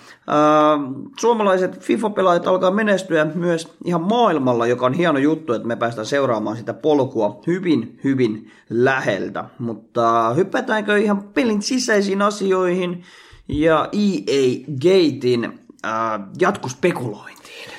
[1.20, 6.56] suomalaiset FIFA-pelaajat alkaa menestyä myös ihan maailmalla, joka on hieno juttu, että me päästään seuraamaan
[6.56, 9.44] sitä polkua hyvin, hyvin läheltä.
[9.58, 13.04] Mutta hypätäänkö ihan pelin sisäisiin asioihin
[13.48, 17.70] ja EA Gatein äh, jatkospekulointiin.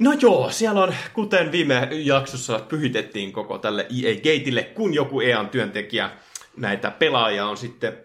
[0.00, 5.48] No joo, siellä on, kuten viime jaksossa pyhitettiin koko tälle EA Gateille, kun joku EAN
[5.48, 6.10] työntekijä
[6.56, 7.98] näitä pelaajia on sitten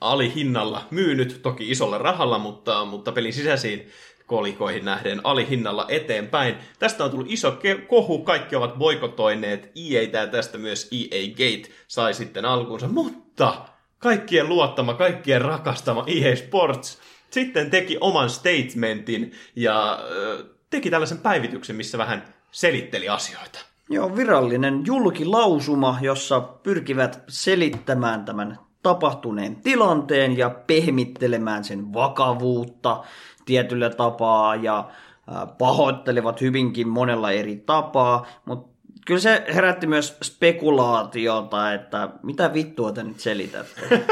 [0.00, 3.88] alihinnalla myynyt, toki isolla rahalla, mutta, mutta pelin sisäisiin
[4.26, 6.54] kolikoihin nähden alihinnalla eteenpäin.
[6.78, 12.14] Tästä on tullut iso kohu, kaikki ovat boikotoineet EA ja tästä myös EA Gate sai
[12.14, 13.54] sitten alkuunsa, mutta
[13.98, 16.98] kaikkien luottama, kaikkien rakastama EA Sports
[17.32, 19.98] sitten teki oman statementin ja
[20.70, 23.58] teki tällaisen päivityksen, missä vähän selitteli asioita.
[23.90, 33.04] Joo, virallinen julkilausuma, jossa pyrkivät selittämään tämän tapahtuneen tilanteen ja pehmittelemään sen vakavuutta
[33.44, 34.90] tietyllä tapaa ja
[35.58, 38.71] pahoittelevat hyvinkin monella eri tapaa, mutta
[39.06, 44.02] kyllä se herätti myös spekulaatiota, että mitä vittua te nyt selitätte?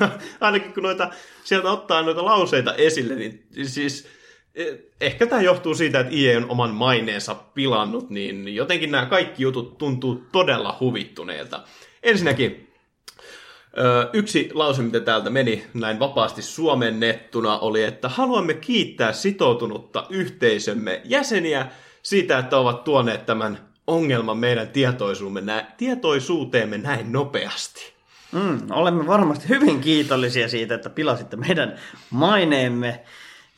[0.40, 1.10] Ainakin kun noita,
[1.44, 4.08] sieltä ottaa noita lauseita esille, niin siis
[4.54, 4.64] e,
[5.00, 9.78] ehkä tämä johtuu siitä, että IE on oman maineensa pilannut, niin jotenkin nämä kaikki jutut
[9.78, 11.64] tuntuu todella huvittuneilta.
[12.02, 12.68] Ensinnäkin
[14.12, 21.66] Yksi lause, mitä täältä meni näin vapaasti suomennettuna, oli, että haluamme kiittää sitoutunutta yhteisömme jäseniä
[22.02, 24.68] siitä, että ovat tuoneet tämän ongelman meidän
[25.76, 27.92] tietoisuuteemme näin nopeasti.
[28.32, 31.76] Mm, olemme varmasti hyvin kiitollisia siitä, että pilasitte meidän
[32.10, 33.04] maineemme.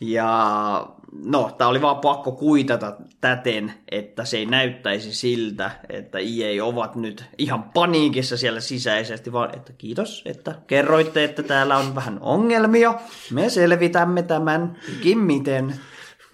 [0.01, 0.87] Ja
[1.24, 6.97] no, tämä oli vaan pakko kuitata täten, että se ei näyttäisi siltä, että EA ovat
[6.97, 12.95] nyt ihan paniikissa siellä sisäisesti, vaan että kiitos, että kerroitte, että täällä on vähän ongelmia.
[13.33, 14.76] Me selvitämme tämän
[15.14, 15.74] miten.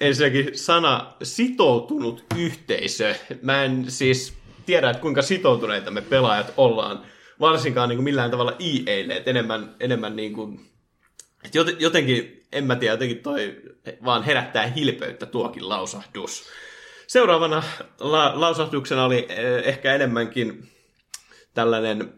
[0.01, 3.15] Ensinnäkin sana sitoutunut yhteisö.
[3.43, 4.35] Mä en siis
[4.67, 7.03] tiedä, että kuinka sitoutuneita me pelaajat ollaan,
[7.41, 10.71] varsinkaan niin kuin millään tavalla EAlle, että enemmän, enemmän niin kuin
[11.79, 13.57] jotenkin, en mä tiedä, jotenkin toi
[14.05, 16.45] vaan herättää hilpeyttä tuokin lausahdus.
[17.07, 17.63] Seuraavana
[18.01, 20.69] la- lausahduksena oli eh, ehkä enemmänkin
[21.55, 22.15] tällainen,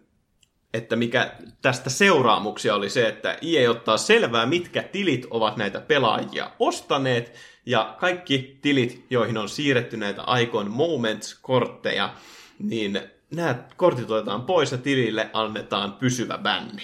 [0.74, 6.50] että mikä tästä seuraamuksia oli se, että IE ottaa selvää, mitkä tilit ovat näitä pelaajia
[6.58, 7.34] ostaneet,
[7.68, 12.10] ja kaikki tilit, joihin on siirretty näitä Icon Moments-kortteja,
[12.58, 13.00] niin
[13.34, 16.82] nämä kortit otetaan pois ja tilille annetaan pysyvä bänni.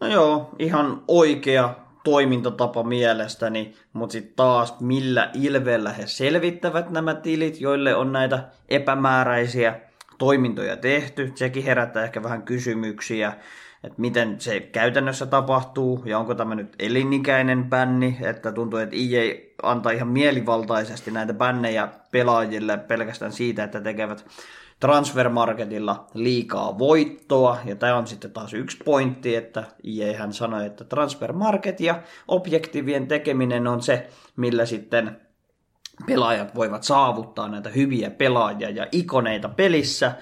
[0.00, 1.74] No joo, ihan oikea
[2.04, 9.80] toimintatapa mielestäni, mutta sitten taas millä ilveellä he selvittävät nämä tilit, joille on näitä epämääräisiä
[10.18, 11.32] toimintoja tehty.
[11.34, 13.32] Sekin herättää ehkä vähän kysymyksiä,
[13.84, 19.34] että miten se käytännössä tapahtuu ja onko tämä nyt elinikäinen bänni, että tuntuu, että EA
[19.62, 24.26] antaa ihan mielivaltaisesti näitä bännejä pelaajille pelkästään siitä, että tekevät
[24.80, 30.84] transfermarketilla liikaa voittoa, ja tämä on sitten taas yksi pointti, että IE hän sanoi, että
[30.84, 35.20] transfermarket ja objektiivien tekeminen on se, millä sitten
[36.06, 40.12] pelaajat voivat saavuttaa näitä hyviä pelaajia ja ikoneita pelissä,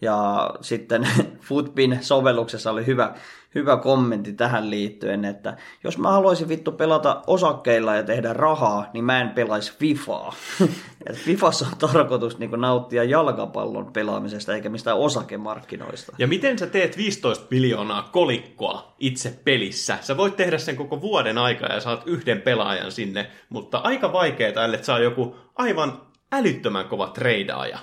[0.00, 1.08] ja sitten
[1.48, 3.14] Footbin sovelluksessa oli hyvä
[3.54, 9.04] hyvä kommentti tähän liittyen, että jos mä haluaisin vittu pelata osakkeilla ja tehdä rahaa, niin
[9.04, 10.34] mä en pelaisi FIFAa.
[11.06, 16.12] Et FIFassa on tarkoitus niin nauttia jalkapallon pelaamisesta eikä mistään osakemarkkinoista.
[16.18, 19.98] Ja miten sä teet 15 miljoonaa kolikkoa itse pelissä?
[20.00, 24.64] Sä voit tehdä sen koko vuoden aikaa ja saat yhden pelaajan sinne, mutta aika vaikeaa,
[24.64, 27.78] ellei saa joku aivan älyttömän kova treidaaja.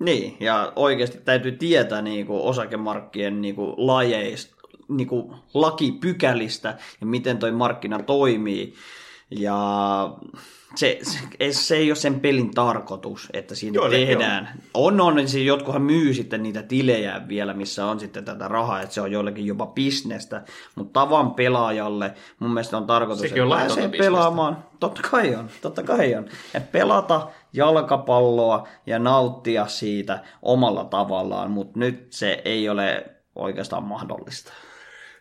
[0.00, 4.56] Niin, ja oikeasti täytyy tietää niin kuin osakemarkkien niin kuin lajeista,
[4.88, 8.74] niin kuin lakipykälistä ja miten toi markkina toimii.
[9.30, 10.16] Ja
[10.74, 11.18] se, se,
[11.52, 14.48] se ei ole sen pelin tarkoitus, että siinä Joo, tehdään.
[14.74, 18.82] On, on, niin siis jotkuhan myy sitten niitä tilejä vielä, missä on sitten tätä rahaa,
[18.82, 20.42] että se on joillekin jopa bisnestä.
[20.74, 24.64] Mutta tavan pelaajalle mun mielestä on tarkoitus, Sekin että pääsee pelaamaan.
[24.80, 26.28] Totta kai on, totta kai on.
[26.54, 34.52] Ja pelata jalkapalloa ja nauttia siitä omalla tavallaan, mutta nyt se ei ole oikeastaan mahdollista.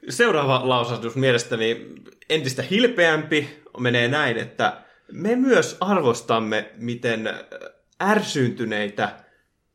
[0.10, 1.86] Seuraava lausahdus mielestäni
[2.30, 4.78] entistä hilpeämpi menee näin, että
[5.12, 7.30] me myös arvostamme, miten
[8.04, 9.16] ärsyyntyneitä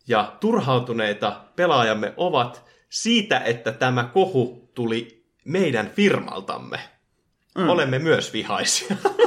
[0.08, 6.80] ja turhautuneita pelaajamme ovat siitä, että tämä kohu tuli meidän firmaltamme.
[7.58, 7.68] Mm.
[7.68, 8.96] Olemme myös vihaisia.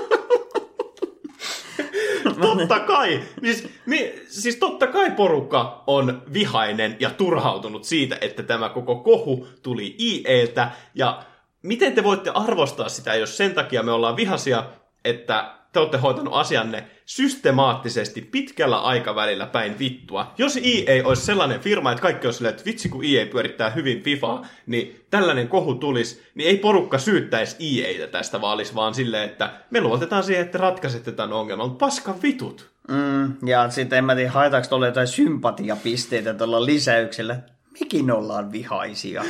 [2.41, 3.23] totta kai.
[3.43, 9.47] Siis, mi, siis totta kai porukka on vihainen ja turhautunut siitä, että tämä koko kohu
[9.63, 10.71] tuli IEltä.
[10.95, 11.23] Ja
[11.63, 14.63] miten te voitte arvostaa sitä, jos sen takia me ollaan vihasia,
[15.05, 20.33] että te olette hoitanut asianne systemaattisesti pitkällä aikavälillä päin vittua.
[20.37, 24.03] Jos EA olisi sellainen firma, että kaikki olisi silleen, että vitsi kun EA pyörittää hyvin
[24.03, 29.29] FIFAa, niin tällainen kohu tulisi, niin ei porukka syyttäisi EAtä tästä, vaan olisi vaan silleen,
[29.29, 32.69] että me luotetaan siihen, että ratkaisette tämän ongelman, mutta paska vitut.
[32.87, 37.39] Mm, ja sitten en mä tiedä, haetaanko tuolla jotain sympatiapisteitä tuolla lisäyksellä.
[37.79, 39.23] mekin ollaan vihaisia.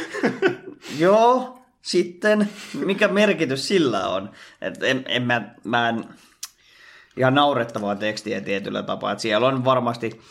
[0.99, 2.49] Joo, sitten
[2.85, 4.29] mikä merkitys sillä on?
[4.61, 6.05] Et en, en mä, mä en,
[7.17, 9.11] ihan naurettavaa tekstiä tietyllä tapaa.
[9.11, 10.21] Et siellä on varmasti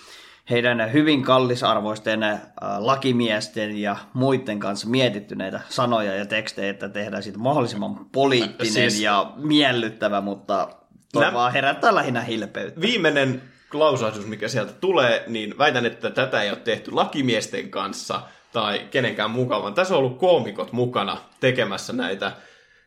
[0.50, 2.40] heidän hyvin kallisarvoisten äh,
[2.78, 9.00] lakimiesten ja muiden kanssa mietitty näitä sanoja ja tekstejä, että tehdään siitä mahdollisimman poliittinen siis...
[9.00, 10.68] ja miellyttävä, mutta
[11.12, 11.32] toi Lä...
[11.32, 12.80] vaan herättää lähinnä hilpeyttä.
[12.80, 18.22] Viimeinen klausahdus, mikä sieltä tulee, niin väitän, että tätä ei ole tehty lakimiesten kanssa
[18.52, 19.74] tai kenenkään mukavan.
[19.74, 22.32] Tässä on ollut koomikot mukana tekemässä näitä,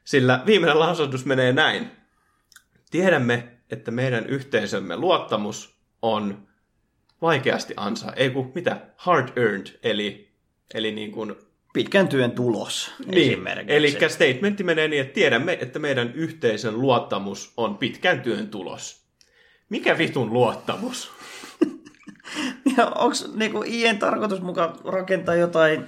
[0.04, 1.92] sillä viimeinen lausahdus menee näin.
[2.92, 6.48] Tiedämme, että meidän yhteisömme luottamus on
[7.22, 10.32] vaikeasti ansa, ei kun mitä, hard earned, eli,
[10.74, 11.36] eli niin kuin
[11.74, 13.76] pitkän työn tulos niin, esimerkiksi.
[13.76, 19.06] Eli statementti menee niin, että tiedämme, että meidän yhteisön luottamus on pitkän työn tulos.
[19.70, 21.12] Mikä vitun luottamus?
[22.78, 25.88] ja onko niinku IEN tarkoitus mukaan rakentaa jotain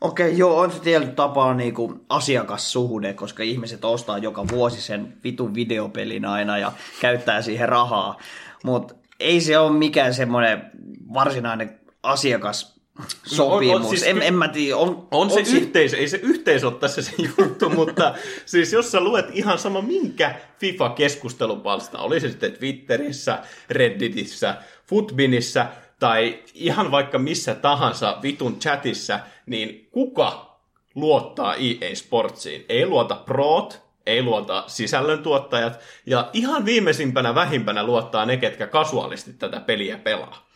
[0.00, 5.54] Okei, joo, on se tietyllä tapaa niinku asiakassuhde, koska ihmiset ostaa joka vuosi sen vitun
[5.54, 8.18] videopelin aina ja käyttää siihen rahaa.
[8.64, 10.70] Mutta ei se ole mikään semmoinen
[11.14, 12.80] varsinainen asiakas
[13.26, 13.72] sopimus.
[13.72, 14.76] No on, on, siis, en, en mä tiedä.
[14.76, 18.14] On, on, on se si- yhteisö, ei se yhteisö ole tässä se juttu, mutta
[18.46, 23.38] siis jos sä luet ihan sama minkä FIFA-keskustelupalsta, oli se sitten Twitterissä,
[23.70, 24.54] Redditissä,
[24.86, 25.66] Footbinissä
[25.98, 29.20] tai ihan vaikka missä tahansa vitun chatissa,
[29.50, 30.58] niin kuka
[30.94, 32.64] luottaa EA Sportsiin?
[32.68, 39.60] Ei luota Proot, ei luota sisällöntuottajat, ja ihan viimeisimpänä vähimpänä luottaa ne, ketkä kasuaalisti tätä
[39.60, 40.46] peliä pelaa.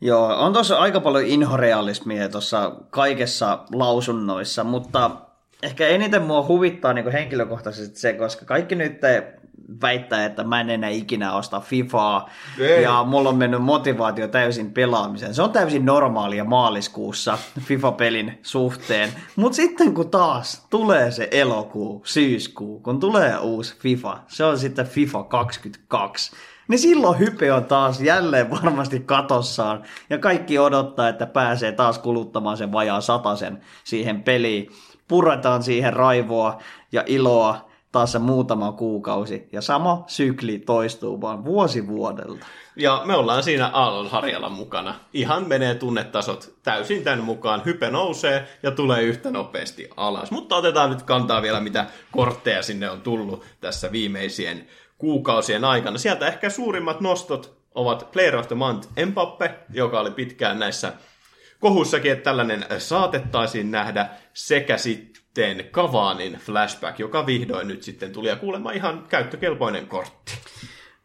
[0.00, 5.10] Joo, on tuossa aika paljon inhorealismia tuossa kaikessa lausunnoissa, mutta
[5.62, 9.00] ehkä eniten mua huvittaa niin henkilökohtaisesti se, koska kaikki nyt
[9.82, 12.82] väittää, että mä en enää ikinä osta FIFAa Ei.
[12.82, 15.34] ja mulla on mennyt motivaatio täysin pelaamiseen.
[15.34, 22.80] Se on täysin normaalia maaliskuussa FIFA-pelin suhteen, mutta sitten kun taas tulee se elokuu, syyskuu,
[22.80, 26.32] kun tulee uusi FIFA, se on sitten FIFA 22,
[26.68, 32.56] niin silloin hype on taas jälleen varmasti katossaan ja kaikki odottaa, että pääsee taas kuluttamaan
[32.56, 34.70] sen vajaa satasen siihen peliin.
[35.08, 36.58] Puretaan siihen raivoa
[36.92, 42.46] ja iloa taas se muutama kuukausi, ja sama sykli toistuu vaan vuosi vuodelta.
[42.76, 44.94] Ja me ollaan siinä aallonharjalla mukana.
[45.12, 47.62] Ihan menee tunnetasot täysin tämän mukaan.
[47.64, 50.30] Hype nousee ja tulee yhtä nopeasti alas.
[50.30, 54.66] Mutta otetaan nyt kantaa vielä, mitä kortteja sinne on tullut tässä viimeisien
[54.98, 55.98] kuukausien aikana.
[55.98, 60.92] Sieltä ehkä suurimmat nostot ovat Player of the Month Empappe, joka oli pitkään näissä
[61.60, 68.36] kohussakin, että tällainen saatettaisiin nähdä, sekä sitten Kavaanin flashback, joka vihdoin nyt sitten tuli ja
[68.36, 70.32] kuulemma ihan käyttökelpoinen kortti.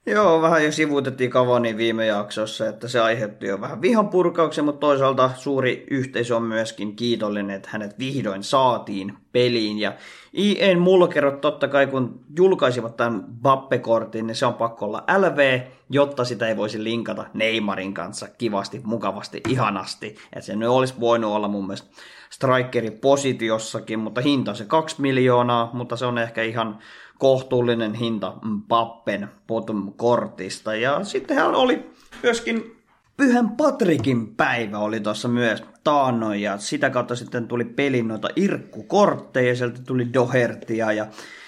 [0.06, 4.80] Joo, vähän jo sivuutettiin Kavanin viime jaksossa, että se aiheutti jo vähän vihan purkauksen, mutta
[4.80, 9.80] toisaalta suuri yhteisö on myöskin kiitollinen, että hänet vihdoin saatiin peliin.
[9.80, 9.94] Ja
[10.38, 16.26] IEn mulkerot totta kai, kun julkaisivat tämän Bappe-kortin, niin se on pakko olla LV, jotta
[16.26, 20.08] sitä ei voisi linkata Neymarin kanssa kivasti, mukavasti, ihanasti.
[20.08, 21.90] Että se nyt olisi voinut olla mun mielestä
[22.30, 26.80] strikerin positiossakin, mutta hinta se 2 miljoonaa, mutta se on ehkä ihan
[27.20, 28.34] kohtuullinen hinta
[28.68, 30.76] Pappen bottom-kortista.
[30.76, 31.92] Ja sitten hän oli
[32.24, 32.84] myöskin
[33.18, 39.56] Pyhän Patrikin päivä oli tuossa myös taannoin ja sitä kautta sitten tuli pelin noita irkkukortteja,
[39.56, 41.08] sieltä tuli Dohertia ja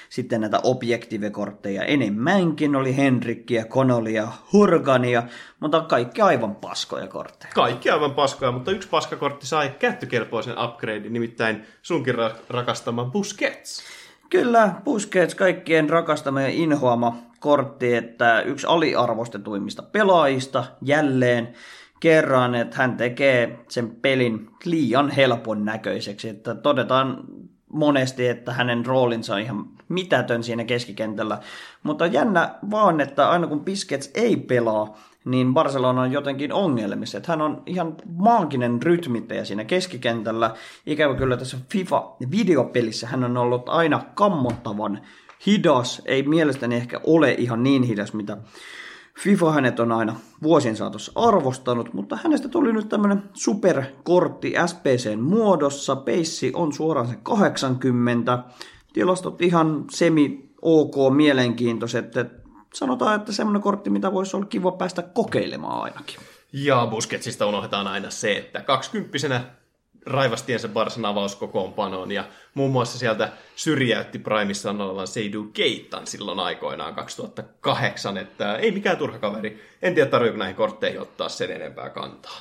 [0.10, 5.24] sitten näitä objektiivikortteja enemmänkin oli Henrikkiä, Konolia, Hurgania,
[5.60, 7.52] mutta kaikki aivan paskoja kortteja.
[7.54, 13.84] Kaikki aivan paskoja, mutta yksi paskakortti sai käyttökelpoisen upgrade, nimittäin sunkin ra- rakastama Busquets.
[14.36, 21.54] Kyllä, Busquets kaikkien rakastama ja inhoama kortti, että yksi aliarvostetuimmista pelaajista jälleen
[22.00, 26.30] kerran, että hän tekee sen pelin liian helpon näköiseksi.
[26.30, 27.24] Että todetaan
[27.70, 31.40] monesti, että hänen roolinsa on ihan mitätön siinä keskikentällä.
[31.84, 37.18] Mutta jännä vaan, että aina kun Piskets ei pelaa, niin Barcelona on jotenkin ongelmissa.
[37.18, 40.54] Että hän on ihan maaginen rytmittäjä siinä keskikentällä.
[40.86, 45.02] Ikävä kyllä tässä FIFA-videopelissä hän on ollut aina kammottavan
[45.46, 46.02] hidas.
[46.06, 48.38] Ei mielestäni ehkä ole ihan niin hidas, mitä
[49.20, 55.96] FIFA hänet on aina vuosien saatossa arvostanut, mutta hänestä tuli nyt tämmönen superkortti SPCn muodossa.
[55.96, 58.40] Peissi on suoraan se 80.
[58.94, 62.14] Tilastot ihan semi ok mielenkiintoiset.
[62.76, 66.20] Sanotaan, että semmoinen kortti, mitä voisi olla kiva päästä kokeilemaan ainakin.
[66.54, 69.42] Ja Busquetsista unohdetaan aina se, että 20
[70.06, 72.24] raivastiensa Barsan avauskokoonpanoon ja
[72.54, 79.20] muun muassa sieltä syrjäytti Primissa olevan Seidu Keitan silloin aikoinaan 2008, että ei mikään turha
[79.20, 79.64] kaveri.
[79.82, 82.40] En tiedä, tarvitseeko näihin kortteihin ottaa sen enempää kantaa.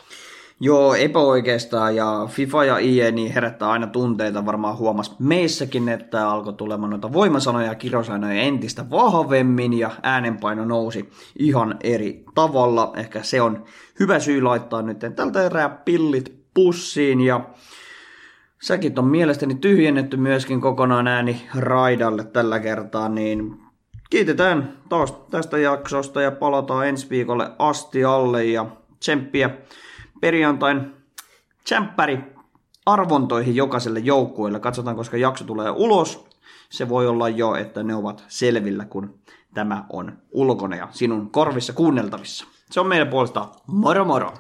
[0.61, 4.47] Joo, epäoikeastaan ja FIFA ja IE niin herättää aina tunteita.
[4.47, 11.11] Varmaan huomas meissäkin, että alkoi tulemaan noita voimasanoja ja kirosanoja entistä vahvemmin ja äänenpaino nousi
[11.39, 12.93] ihan eri tavalla.
[12.97, 13.65] Ehkä se on
[14.01, 17.41] hyvä syy laittaa nyt tältä erää pillit pussiin ja
[18.63, 23.57] Säkin on mielestäni tyhjennetty myöskin kokonaan ääni raidalle tällä kertaa, niin
[24.11, 28.67] kiitetään taas tästä jaksosta ja palataan ensi viikolle asti alle ja
[29.01, 29.51] tsemppiä
[30.25, 30.95] perjantain
[31.65, 32.19] tsemppäri
[32.87, 34.61] arvontoihin jokaiselle joukkueelle.
[34.61, 36.29] Katsotaan, koska jakso tulee ulos.
[36.71, 39.19] Se voi olla jo, että ne ovat selvillä, kun
[39.55, 42.47] tämä on ulkona ja sinun korvissa kuunneltavissa.
[42.71, 44.33] Se on meidän puolesta moro moro!